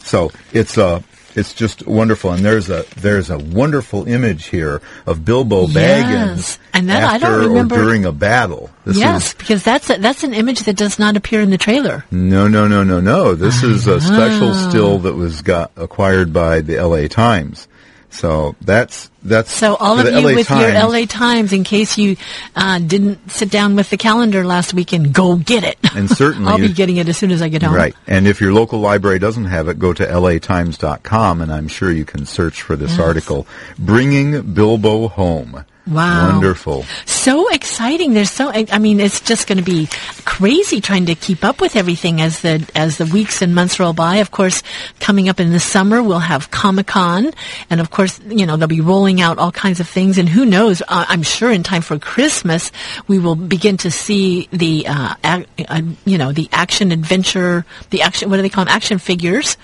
[0.00, 1.02] So it's uh,
[1.34, 5.76] it's just wonderful, and there's a there's a wonderful image here of Bilbo Yes.
[5.76, 8.70] Baggins And that I after don't remember- or during a battle.
[8.86, 11.58] This yes, is because that's a, that's an image that does not appear in the
[11.58, 12.04] trailer.
[12.10, 13.34] no, no, no, no, no.
[13.34, 17.06] This is a special still that was got acquired by the L.A.
[17.08, 17.68] Times.
[18.10, 21.98] So that's that's So all of you LA with Times, your LA Times, in case
[21.98, 22.16] you
[22.56, 25.78] uh, didn't sit down with the calendar last weekend, go get it.
[25.94, 27.74] And certainly I'll be getting it as soon as I get home.
[27.74, 27.94] Right.
[28.06, 32.04] And if your local library doesn't have it, go to latimes.com and I'm sure you
[32.04, 33.46] can search for this article,
[33.78, 35.64] Bringing Bilbo Home.
[35.88, 36.32] Wow.
[36.32, 36.84] Wonderful.
[37.06, 38.12] So exciting!
[38.12, 39.88] There's so I mean, it's just going to be
[40.24, 43.94] crazy trying to keep up with everything as the as the weeks and months roll
[43.94, 44.16] by.
[44.16, 44.62] Of course,
[45.00, 47.32] coming up in the summer, we'll have Comic Con,
[47.70, 50.18] and of course, you know they'll be rolling out all kinds of things.
[50.18, 50.82] And who knows?
[50.82, 52.70] Uh, I'm sure in time for Christmas,
[53.06, 58.02] we will begin to see the uh, ac- uh, you know the action adventure, the
[58.02, 58.28] action.
[58.28, 58.74] What do they call them?
[58.74, 59.56] Action figures.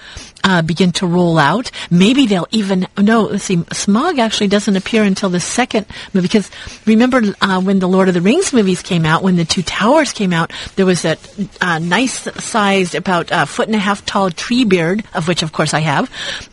[0.46, 1.70] Uh, begin to roll out.
[1.90, 3.22] Maybe they'll even no.
[3.22, 3.56] Let's see.
[3.56, 6.50] Smaug actually doesn't appear until the second movie because
[6.84, 10.12] remember uh, when the Lord of the Rings movies came out, when the Two Towers
[10.12, 11.16] came out, there was a
[11.62, 15.72] uh, nice sized, about a foot and a half tall Treebeard, of which of course
[15.72, 16.10] I have.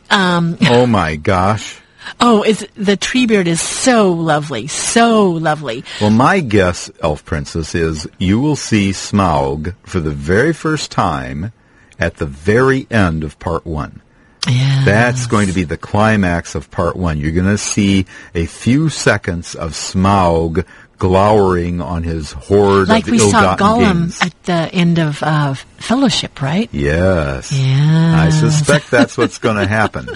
[0.10, 1.78] Um, Oh my gosh.
[2.22, 5.84] oh, is the Treebeard is so lovely, so lovely.
[6.00, 11.52] Well, my guess, Elf Princess, is you will see Smaug for the very first time
[12.02, 14.02] at the very end of part one.
[14.50, 14.82] Yeah.
[14.84, 17.20] That's going to be the climax of part one.
[17.20, 20.66] You're going to see a few seconds of Smaug
[21.02, 24.22] glowering on his hoard like we saw Gollum gains.
[24.22, 26.70] at the end of uh, Fellowship, right?
[26.72, 27.52] Yes.
[27.52, 28.22] Yeah.
[28.24, 30.08] I suspect that's what's going to happen.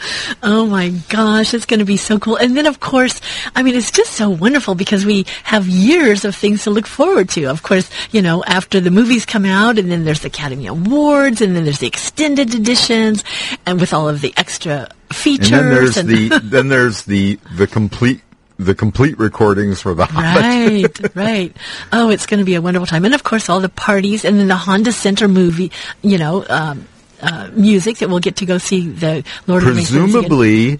[0.43, 2.35] Oh my gosh, it's going to be so cool.
[2.35, 3.19] And then, of course,
[3.55, 7.29] I mean, it's just so wonderful because we have years of things to look forward
[7.29, 7.45] to.
[7.45, 11.41] Of course, you know, after the movies come out, and then there's the Academy Awards,
[11.41, 13.23] and then there's the extended editions,
[13.65, 15.49] and with all of the extra And features.
[15.49, 18.21] then there's the then there's the the complete
[18.57, 20.99] the complete recordings for the Hobbit.
[20.99, 21.57] right, right.
[21.91, 24.39] Oh, it's going to be a wonderful time, and of course, all the parties, and
[24.39, 25.71] then the Honda Center movie.
[26.01, 26.45] You know.
[26.47, 26.87] Um,
[27.21, 30.11] uh, music that we'll get to go see the Lord of the Rings movies.
[30.13, 30.79] Presumably,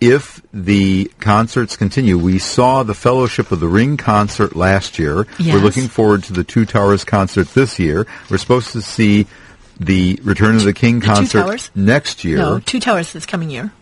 [0.00, 5.26] if the concerts continue, we saw the Fellowship of the Ring concert last year.
[5.38, 5.54] Yes.
[5.54, 8.06] We're looking forward to the Two Towers concert this year.
[8.30, 9.26] We're supposed to see
[9.80, 11.70] The Return of the King The concert Towers?
[11.74, 12.38] next year.
[12.38, 13.72] No, Two Towers this coming year.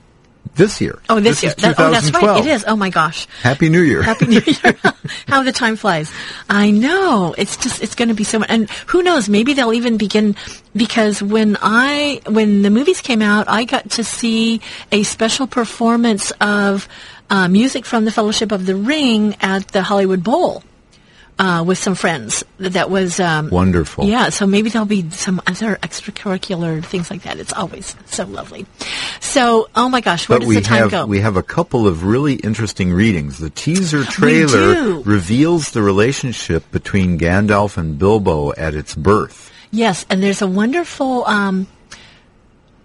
[0.55, 0.99] This year.
[1.09, 1.51] Oh, this, year.
[1.57, 2.45] Is That- oh, that's right.
[2.45, 2.65] It is.
[2.67, 3.27] Oh my gosh.
[3.43, 4.03] Happy New Year.
[4.03, 4.77] Happy New Year.
[5.29, 6.13] How the time flies.
[6.49, 7.35] I know.
[7.39, 8.51] It's just, it's going to be so much.
[8.51, 10.37] And who knows, maybe they'll even begin,
[10.75, 14.61] because when I, when the movies came out, I got to see
[14.93, 16.89] a special performance of
[17.31, 20.63] uh, music from the Fellowship of the Ring at the Hollywood Bowl.
[21.41, 24.05] Uh, with some friends, that was um, Wonderful.
[24.05, 27.39] Yeah, so maybe there'll be some other extracurricular things like that.
[27.39, 28.67] It's always so lovely.
[29.21, 31.07] So, oh my gosh, where But does we the time have go?
[31.07, 33.39] we have a couple of really interesting readings.
[33.39, 39.51] The teaser trailer reveals the relationship between Gandalf and Bilbo at its birth.
[39.71, 41.25] Yes, and there's a wonderful.
[41.25, 41.67] Um,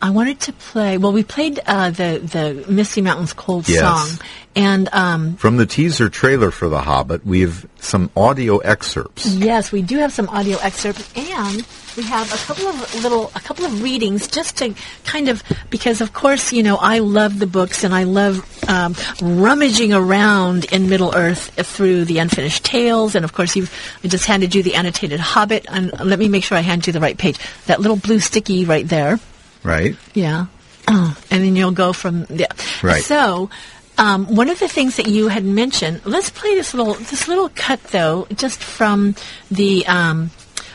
[0.02, 0.98] I wanted to play.
[0.98, 3.80] Well, we played uh, the the Misty Mountains Cold Yes.
[3.82, 4.20] song,
[4.56, 9.26] and um, From the teaser trailer for The Hobbit, we have some audio excerpts.
[9.26, 11.66] yes, we do have some audio excerpts, and
[11.98, 14.76] we have a couple of little a couple of readings just to
[15.06, 18.96] kind of because of course you know I love the books and I love um,
[19.22, 23.72] rummaging around in Middle Earth through the unfinished tales, and of course you've
[24.04, 26.94] I just handed you the annotated Hobbit, and let me make sure I hand you
[26.94, 27.40] the right page.
[27.68, 29.20] That little blue sticky right there.
[29.66, 29.96] Right?
[30.14, 30.46] Yeah.
[30.88, 32.48] Oh, and then you'll go from yeah.
[32.84, 33.04] Right.
[33.04, 33.50] So,
[33.98, 36.02] um, one of the things that you had mentioned.
[36.06, 39.16] Let's play this little this little cut though, just from
[39.50, 40.30] the um,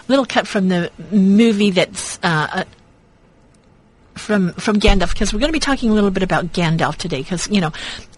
[0.08, 2.18] little cut from the movie that's.
[2.22, 2.64] Uh, uh,
[4.14, 7.22] from from Gandalf because we're going to be talking a little bit about Gandalf today
[7.22, 7.72] because you know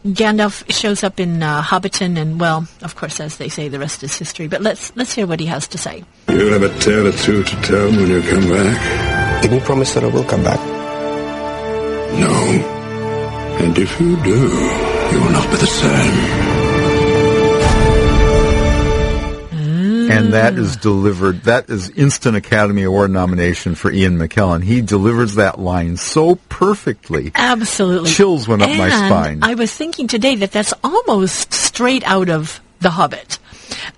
[0.04, 4.02] Gandalf shows up in uh, Hobbiton and well of course as they say the rest
[4.02, 6.02] is history but let's let's hear what he has to say.
[6.28, 9.11] You'll have a tale or two to tell when you come back?
[9.42, 10.60] Can you promise that I will come back?
[12.18, 12.32] No.
[13.64, 16.52] And if you do, you will not be the same.
[20.10, 24.62] And that is delivered, that is instant Academy Award nomination for Ian McKellen.
[24.62, 27.32] He delivers that line so perfectly.
[27.34, 28.10] Absolutely.
[28.10, 29.40] Chills went up my spine.
[29.42, 33.38] I was thinking today that that's almost straight out of The Hobbit.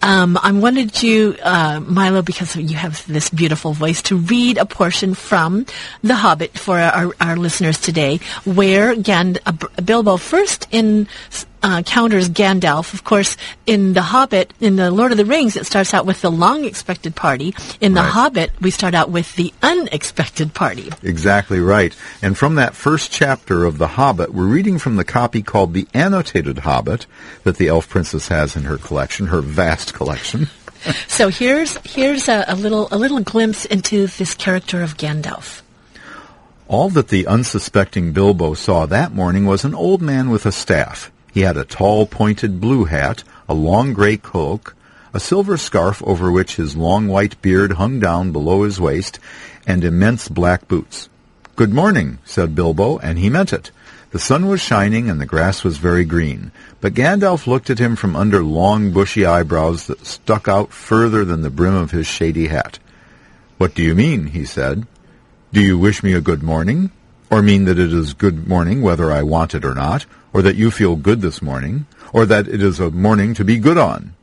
[0.03, 4.67] Um, I wanted you, uh, Milo, because you have this beautiful voice, to read a
[4.67, 5.67] portion from
[6.03, 9.53] The Hobbit for our, our listeners today, where Gand- uh,
[9.85, 11.09] Bilbo first in,
[11.65, 12.93] uh, encounters Gandalf.
[12.93, 13.37] Of course,
[13.67, 16.65] in The Hobbit, in The Lord of the Rings, it starts out with the long
[16.65, 17.55] expected party.
[17.81, 18.11] In The Right.
[18.11, 20.91] Hobbit, we start out with the unexpected party.
[21.03, 21.97] Exactly right.
[22.21, 25.89] And from that first chapter of The Hobbit, we're reading from the copy called The
[25.95, 27.07] Annotated Hobbit
[27.45, 30.49] that the Elf Princess has in her collection, her vast collection.
[31.09, 35.63] So here's here's a, a little a little glimpse into this character of Gandalf.
[36.69, 41.11] All that the unsuspecting Bilbo saw that morning was an old man with a staff.
[41.35, 44.77] He had a tall, pointed blue hat, a long gray cloak,
[45.13, 49.19] a silver scarf over which his long white beard hung down below his waist,
[49.67, 51.09] and immense black boots.
[51.57, 53.73] Good morning, said Bilbo, and he meant it.
[54.13, 57.97] The sun was shining and the grass was very green, but Gandalf looked at him
[57.97, 62.47] from under long bushy eyebrows that stuck out further than the brim of his shady
[62.47, 62.79] hat.
[63.59, 64.29] What do you mean?
[64.29, 64.87] he said.
[65.53, 66.93] Do you wish me a good morning?
[67.29, 70.07] Or mean that it is good morning whether I want it or not?
[70.35, 71.87] Or that you feel good this morning?
[72.13, 74.15] Or that it is a morning to be good on?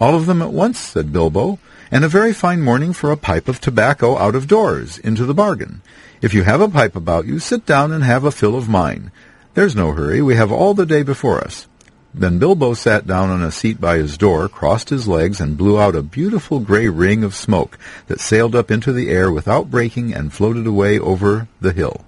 [0.00, 1.58] All of them at once, said Bilbo,
[1.90, 5.34] and a very fine morning for a pipe of tobacco out of doors, into the
[5.34, 5.82] bargain.
[6.22, 9.10] If you have a pipe about you, sit down and have a fill of mine.
[9.54, 11.66] There's no hurry, we have all the day before us.
[12.14, 15.80] Then Bilbo sat down on a seat by his door, crossed his legs, and blew
[15.80, 20.14] out a beautiful gray ring of smoke that sailed up into the air without breaking
[20.14, 22.04] and floated away over the hill.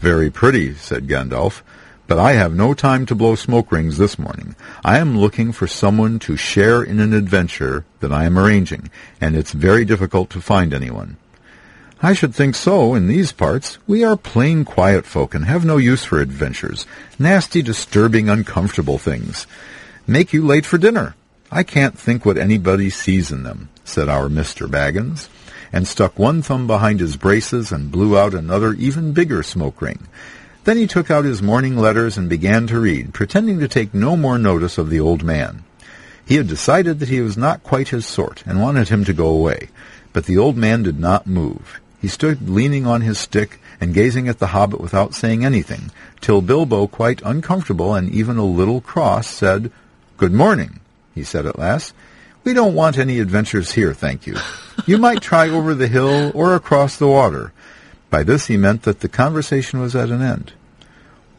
[0.00, 1.62] Very pretty, said Gandalf,
[2.06, 4.54] but I have no time to blow smoke rings this morning.
[4.84, 8.90] I am looking for someone to share in an adventure that I am arranging,
[9.20, 11.16] and it's very difficult to find anyone.
[12.02, 13.78] I should think so in these parts.
[13.86, 16.86] We are plain quiet folk and have no use for adventures.
[17.18, 19.46] Nasty, disturbing, uncomfortable things.
[20.06, 21.14] Make you late for dinner.
[21.50, 24.68] I can't think what anybody sees in them, said our Mr.
[24.68, 25.28] Baggins,
[25.72, 30.06] and stuck one thumb behind his braces and blew out another even bigger smoke ring.
[30.64, 34.16] Then he took out his morning letters and began to read, pretending to take no
[34.16, 35.62] more notice of the old man.
[36.26, 39.26] He had decided that he was not quite his sort and wanted him to go
[39.26, 39.68] away,
[40.14, 41.80] but the old man did not move.
[42.00, 45.90] He stood leaning on his stick and gazing at the hobbit without saying anything,
[46.22, 49.70] till Bilbo, quite uncomfortable and even a little cross, said,
[50.16, 50.80] Good morning,
[51.14, 51.94] he said at last.
[52.44, 54.36] We don't want any adventures here, thank you.
[54.86, 57.53] You might try over the hill or across the water.
[58.14, 60.52] By this he meant that the conversation was at an end.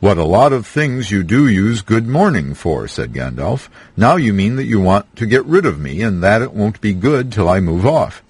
[0.02, 3.70] What a lot of things you do use good morning for, said Gandalf.
[3.96, 6.82] Now you mean that you want to get rid of me, and that it won't
[6.82, 8.22] be good till I move off.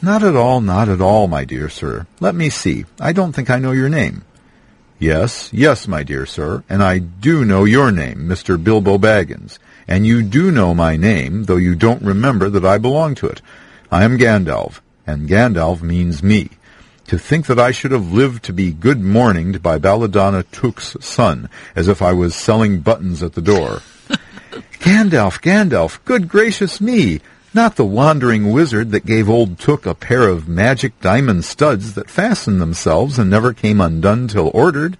[0.00, 2.06] Not at all, not at all, my dear sir.
[2.18, 2.86] Let me see.
[2.98, 4.24] I don't think I know your name.
[4.98, 8.56] Yes, yes, my dear sir, and I do know your name, Mr.
[8.56, 13.14] Bilbo Baggins, and you do know my name, though you don't remember that I belong
[13.16, 13.42] to it.
[13.92, 16.52] I am Gandalf, and Gandalf means me.
[17.08, 21.48] To think that I should have lived to be good morninged by Belladonna Took's son,
[21.76, 23.82] as if I was selling buttons at the door.
[24.80, 27.20] Gandalf, Gandalf, good gracious me!
[27.54, 32.10] Not the wandering wizard that gave old Took a pair of magic diamond studs that
[32.10, 34.98] fastened themselves and never came undone till ordered.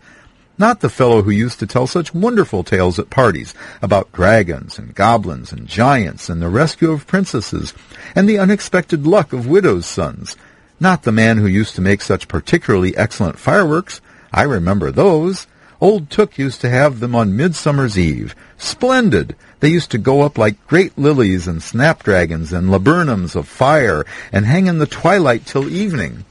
[0.59, 3.53] Not the fellow who used to tell such wonderful tales at parties
[3.83, 7.75] about dragons and goblins and giants and the rescue of princesses
[8.15, 10.37] and the unexpected luck of widows' sons.
[10.79, 14.01] Not the man who used to make such particularly excellent fireworks.
[14.33, 15.47] I remember those.
[15.81, 18.35] Old Took used to have them on Midsummer's Eve.
[18.59, 19.37] Splendid!
[19.61, 24.45] They used to go up like great lilies and snapdragons and laburnums of fire and
[24.45, 26.25] hang in the twilight till evening.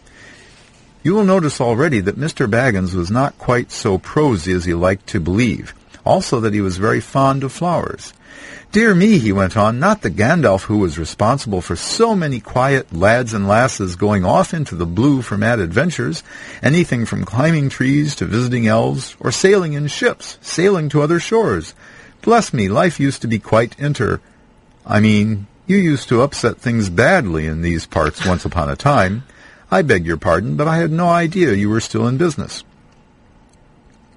[1.03, 2.49] You will notice already that Mr.
[2.49, 5.73] Baggins was not quite so prosy as he liked to believe.
[6.03, 8.13] Also that he was very fond of flowers.
[8.75, 12.93] Dear me, he went on, not the Gandalf who was responsible for so many quiet
[12.93, 16.23] lads and lasses going off into the blue for mad adventures,
[16.61, 21.73] anything from climbing trees to visiting elves, or sailing in ships, sailing to other shores.
[22.21, 24.19] Bless me, life used to be quite inter...
[24.85, 29.23] I mean, you used to upset things badly in these parts once upon a time.
[29.71, 32.65] I beg your pardon, but I had no idea you were still in business.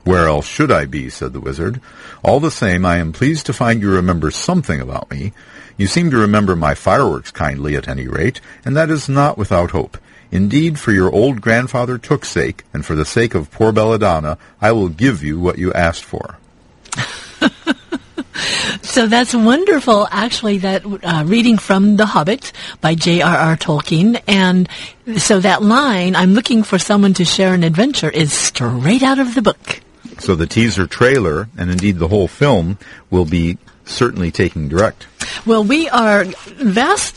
[0.09, 1.11] Where else should I be?
[1.11, 1.83] said the wizard.
[2.25, 5.35] All the same, I am pleased to find you remember something about me.
[5.77, 9.73] You seem to remember my fireworks kindly, at any rate, and that is not without
[9.73, 9.99] hope.
[10.31, 14.73] Indeed, for your old grandfather Took's sake, and for the sake of poor Belladonna, I
[14.73, 16.39] will give you what you asked for.
[18.81, 23.57] So that's wonderful, actually, that uh, reading from The Hobbit by J.R.R.
[23.57, 24.23] Tolkien.
[24.27, 24.69] And
[25.19, 29.35] so that line, I'm looking for someone to share an adventure, is straight out of
[29.35, 29.81] the book.
[30.19, 32.79] So the teaser trailer, and indeed the whole film,
[33.11, 35.07] will be certainly taking direct.
[35.47, 37.15] Well, we are vast,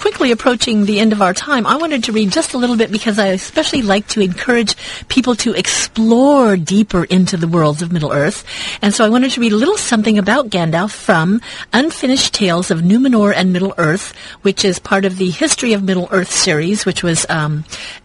[0.00, 1.66] quickly approaching the end of our time.
[1.66, 4.74] I wanted to read just a little bit because I especially like to encourage
[5.08, 8.44] people to explore deeper into the worlds of Middle Earth.
[8.80, 11.40] And so I wanted to read a little something about Gandalf from
[11.72, 16.08] Unfinished Tales of Numenor and Middle Earth, which is part of the History of Middle
[16.10, 17.64] Earth series, which was um,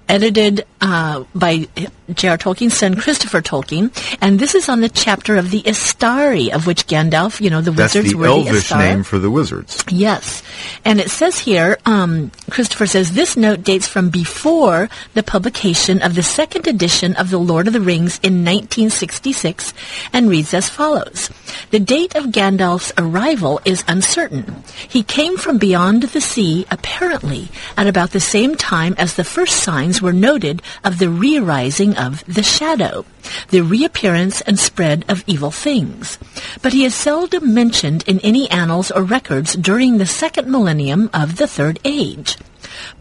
[0.10, 1.68] edited uh, by
[2.14, 2.38] J.R.
[2.38, 6.88] Tolkien's son Christopher Tolkien, and this is on the chapter of the Istari, of which
[6.88, 8.78] Gandalf, you know, the That's wizards the were elvish the Istar.
[8.78, 9.84] name for the wizards.
[9.90, 10.44] Yes.
[10.86, 16.16] And it says here, um, Christopher says, this note dates from before the publication of
[16.16, 19.74] the second edition of The Lord of the Rings in 1966
[20.14, 21.30] and reads as follows.
[21.72, 24.64] The date of Gandalf's arrival is uncertain.
[24.88, 29.64] He came from beyond the sea, apparently, at about the same time as the first
[29.64, 33.06] signs were noted of the re-arising of the shadow,
[33.50, 36.18] the reappearance and spread of evil things.
[36.62, 41.38] But he is seldom mentioned in any annals or records during the second millennium of
[41.38, 42.38] the Third Age.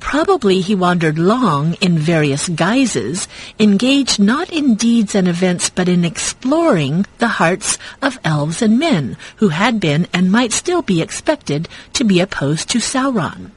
[0.00, 3.28] Probably he wandered long in various guises,
[3.58, 9.16] engaged not in deeds and events, but in exploring the hearts of elves and men
[9.36, 13.50] who had been and might still be expected to be opposed to Sauron.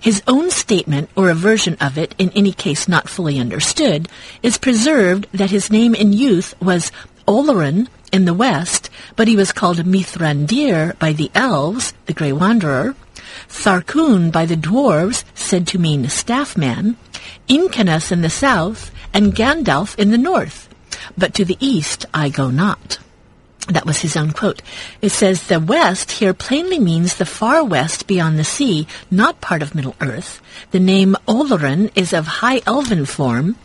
[0.00, 4.08] His own statement, or a version of it, in any case not fully understood,
[4.42, 6.92] is preserved that his name in youth was
[7.28, 12.94] Olorin in the west, but he was called Mithrandir by the elves, the Grey Wanderer,
[13.48, 16.96] Tharkun by the dwarves, said to mean staff man,
[17.48, 20.68] Incanus in the south, and Gandalf in the north.
[21.16, 22.98] But to the east I go not.
[23.68, 24.62] That was his own quote.
[25.02, 29.60] It says the west here plainly means the far west beyond the sea, not part
[29.60, 30.40] of Middle Earth.
[30.70, 33.56] The name Olorin is of High Elven form.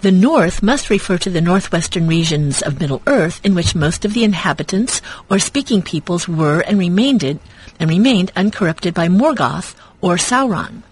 [0.00, 4.14] The north must refer to the northwestern regions of Middle Earth, in which most of
[4.14, 10.82] the inhabitants or speaking peoples were and remained and remained uncorrupted by Morgoth or Sauron.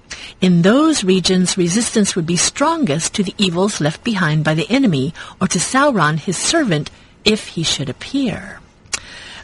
[0.40, 5.14] In those regions, resistance would be strongest to the evils left behind by the enemy
[5.40, 6.90] or to Sauron, his servant,
[7.26, 8.60] if he should appear.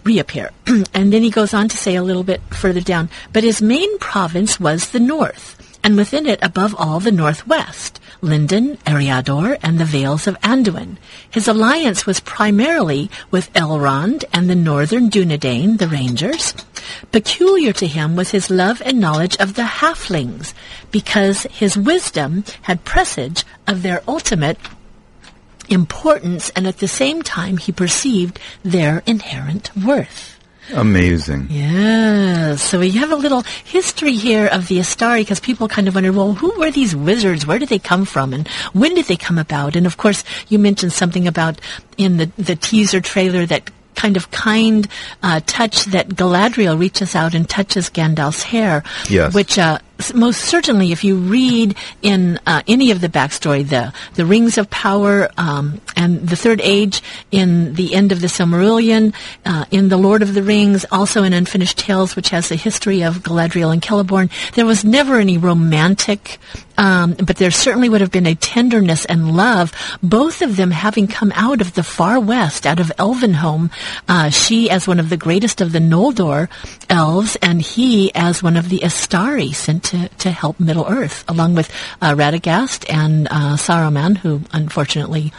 [0.05, 0.51] Reappear.
[0.95, 3.99] and then he goes on to say a little bit further down, but his main
[3.99, 9.85] province was the north, and within it, above all, the northwest, Lindon, Eriador, and the
[9.85, 10.97] Vales of Anduin.
[11.29, 16.55] His alliance was primarily with Elrond and the northern Dunedain, the Rangers.
[17.11, 20.55] Peculiar to him was his love and knowledge of the halflings,
[20.93, 24.59] because his wisdom had presage of their ultimate
[25.69, 30.39] importance, and at the same time he perceived their inherent worth.
[30.75, 31.49] Amazing.
[31.51, 32.57] Yeah.
[32.57, 36.13] So we have a little history here of the Istari because people kind of wonder,
[36.13, 37.47] well, who were these wizards?
[37.47, 38.33] Where did they come from?
[38.33, 39.77] And when did they come about?
[39.77, 41.61] And of course, you mentioned something about
[41.99, 44.89] in the, the teaser trailer that kind of kind
[45.23, 48.83] uh, touch that Galadriel reaches out and touches Gandalf's hair.
[49.11, 49.35] Yes.
[49.35, 49.79] Which uh,
[50.15, 54.71] most certainly, if you read in uh, any of the backstory, the the Rings of
[54.71, 59.97] Power um, and the Third Age, in the end of the Silmarillion, uh, in the
[59.97, 63.83] Lord of the Rings, also in Unfinished Tales, which has the history of Galadriel and
[63.83, 66.39] Celeborn, there was never any romantic.
[66.79, 69.73] Um, but there certainly would have been a tenderness and love,
[70.03, 73.71] both of them having come out of the far west, out of Elvenhome.
[74.09, 76.49] Uh, she as one of the greatest of the Noldor
[76.89, 81.55] elves, and he as one of the Istari sent to, to help Middle Earth, along
[81.55, 81.71] with
[82.01, 85.33] uh, Radagast and uh, Saruman, who unfortunately,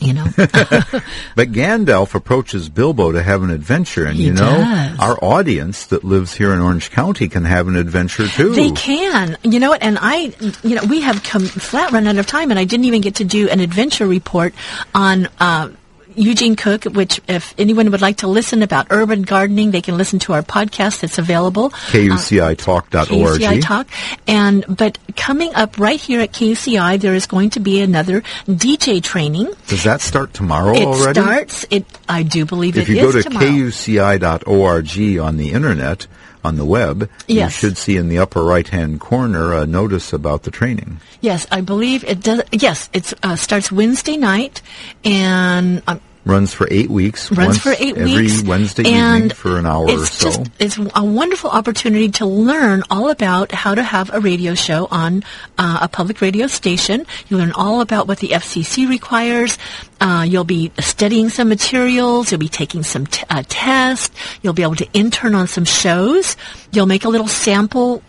[0.00, 4.98] you know, But Gandalf approaches Bilbo to have an adventure, and He you know, does.
[4.98, 8.54] our audience that lives here in Orange County can have an adventure too.
[8.54, 9.36] They can.
[9.42, 9.82] You know what?
[9.82, 10.32] And I,
[10.62, 13.16] you know, we have come flat run out of time, and I didn't even get
[13.16, 14.54] to do an adventure report
[14.94, 15.28] on.
[15.38, 15.70] Uh,
[16.16, 20.18] Eugene Cook, which if anyone would like to listen about urban gardening, they can listen
[20.20, 21.66] to our podcast that's available.
[21.66, 23.40] Uh, KUCItalk.org.
[23.40, 23.86] KUCI Talk.
[24.26, 29.02] And, but coming up right here at KUCI, there is going to be another DJ
[29.02, 29.50] training.
[29.66, 31.20] Does that start tomorrow It already?
[31.20, 32.88] starts, it, I do believe it is.
[32.88, 33.46] if you go to tomorrow.
[33.46, 36.06] kuci.org on the internet,
[36.44, 40.50] on the web, you should see in the upper right-hand corner a notice about the
[40.50, 41.00] training.
[41.20, 42.42] Yes, I believe it does.
[42.52, 44.60] Yes, it uh, starts Wednesday night,
[45.04, 47.30] and um, Runs for eight weeks.
[47.30, 48.42] runs for eight every weeks.
[48.42, 50.30] Wednesday and evening for an hour it's or so.
[50.30, 54.88] Just, it's a wonderful opportunity to learn all about how to have a radio show
[54.90, 55.22] on
[55.58, 57.04] uh, a public radio station.
[57.28, 59.58] You learn all about what the FCC requires.
[60.00, 62.32] Uh, you'll be studying some materials.
[62.32, 64.14] You'll be taking some t- uh, tests.
[64.42, 66.36] You'll be able to intern on some shows.
[66.72, 68.02] You'll make a little sample.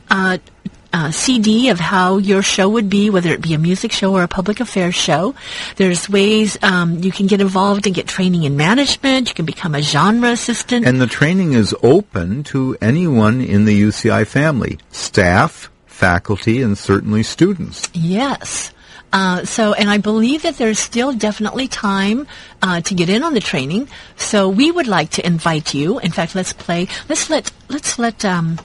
[0.95, 4.23] Uh, CD of how your show would be, whether it be a music show or
[4.23, 5.35] a public affairs show.
[5.75, 9.27] There's ways um, you can get involved and get training in management.
[9.27, 10.87] You can become a genre assistant.
[10.87, 17.23] And the training is open to anyone in the UCI family, staff, faculty, and certainly
[17.23, 17.89] students.
[17.93, 18.71] Yes.
[19.11, 22.25] Uh, so, and I believe that there's still definitely time
[22.61, 23.89] uh, to get in on the training.
[24.15, 25.99] So, we would like to invite you.
[25.99, 26.87] In fact, let's play.
[27.09, 27.51] Let's let.
[27.67, 28.23] Let's let.
[28.23, 28.61] Um,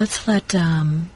[0.00, 0.56] let's let.
[0.56, 1.10] Um,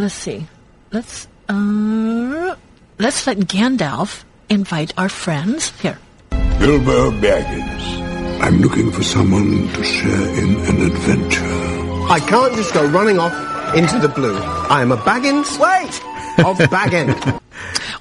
[0.00, 0.46] let's see.
[0.92, 1.28] Let's.
[1.48, 2.56] Uh,
[2.98, 5.98] let's let Gandalf invite our friends here.
[6.58, 8.40] Bilbo Baggins.
[8.40, 11.44] I'm looking for someone to share in an adventure.
[12.10, 13.34] I can't just go running off
[13.74, 14.36] into the blue.
[14.38, 15.58] I am a Baggins.
[15.58, 16.13] Wait!
[16.38, 17.40] Of Baggin.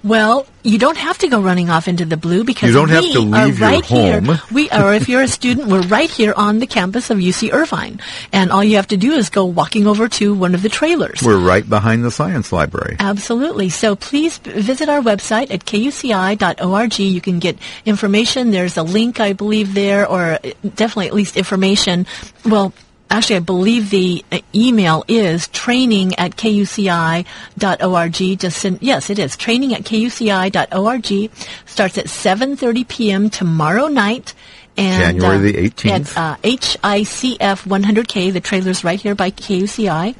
[0.04, 3.04] Well, you don't have to go running off into the blue because You don't have
[3.04, 4.20] we to are leave your right here.
[4.22, 4.38] home.
[4.52, 8.02] We are, if you're a student, we're right here on the campus of UC Irvine,
[8.34, 11.22] and all you have to do is go walking over to one of the trailers.
[11.24, 12.98] We're right behind the science library.
[13.00, 13.70] Absolutely.
[13.70, 17.00] So please visit our website at kuci.org.
[17.00, 18.52] You can get information.
[18.52, 20.38] There's a link, I believe, there, or uh,
[20.76, 22.06] definitely at least information.
[22.46, 22.74] Well,
[23.10, 28.14] actually, I believe the uh, email is training at kuci.org.
[28.40, 31.32] Just send, yes, it is training at kuci.org.
[31.66, 33.30] Starts at 7:30 p.m.
[33.30, 34.34] tomorrow night.
[34.76, 36.18] And, January the uh, 18th.
[36.18, 38.34] At uh, HICF 100K.
[38.34, 40.16] The trailer's right here by KUCI.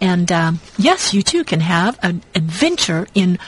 [0.00, 3.38] And um, yes, you too can have an adventure in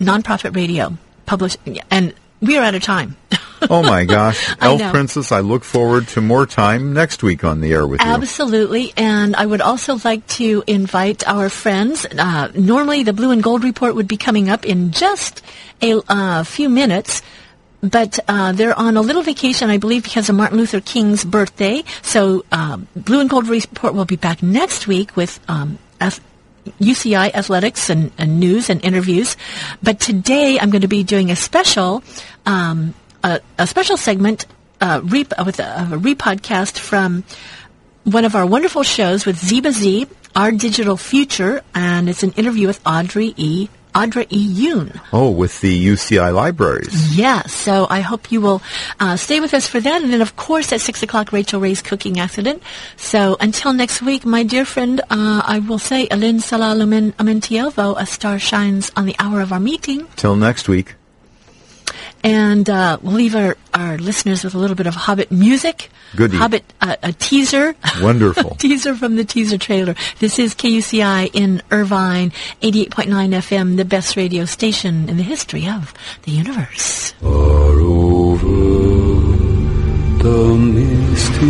[0.00, 0.96] nonprofit radio.
[1.26, 1.56] Publish,
[1.90, 3.16] and we are out of time.
[3.70, 4.54] Oh my gosh.
[4.60, 4.90] Elf know.
[4.92, 8.06] Princess, I look forward to more time next week on the air with you.
[8.06, 12.06] Absolutely, and I would also like to invite our friends.
[12.06, 15.42] Uh, normally, the Blue and Gold Report would be coming up in just
[15.82, 17.22] a uh, few minutes.
[17.80, 21.84] But uh, they're on a little vacation, I believe, because of Martin Luther King's birthday.
[22.02, 25.78] So uh, Blue and Gold Report will be back next week with um,
[26.80, 29.36] UCI athletics and, and news and interviews.
[29.82, 32.02] But today I'm going to be doing a special,
[32.46, 34.46] um, a, a special segment
[34.80, 37.24] uh, re- with a, a repodcast from
[38.04, 42.66] one of our wonderful shows with Ziba Z, Our Digital Future, and it's an interview
[42.66, 43.68] with Audrey E.
[43.98, 44.42] Audrey E.
[44.46, 44.88] Yoon.
[45.12, 47.16] Oh, with the UCI libraries.
[47.16, 48.62] Yes, so I hope you will
[49.00, 50.02] uh, stay with us for that.
[50.02, 52.62] And then, of course, at 6 o'clock, Rachel Ray's Cooking Accident.
[52.96, 57.96] So until next week, my dear friend, uh, I will say, Elen sila lumenn' omentielvo,
[57.98, 60.06] a star shines on the hour of our meeting.
[60.14, 60.97] Till next week.
[62.24, 65.90] And uh, we'll leave our, our listeners with a little bit of Hobbit music.
[66.16, 66.36] Goody.
[66.36, 67.76] Hobbit, uh, a teaser.
[68.00, 68.54] Wonderful.
[68.58, 69.94] teaser from the teaser trailer.
[70.18, 72.30] This is KUCI in Irvine,
[72.62, 77.12] 88.9 FM, the best radio station in the history of the universe.
[77.20, 78.46] Far over
[80.22, 81.46] the misty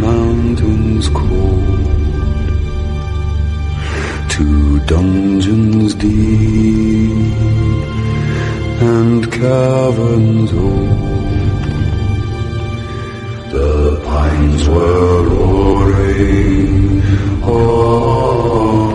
[0.00, 1.72] mountains cold
[4.30, 7.71] to dungeons deep
[8.82, 11.12] and caverns old.
[13.54, 17.02] The pines were roaring.
[17.44, 18.91] Oh,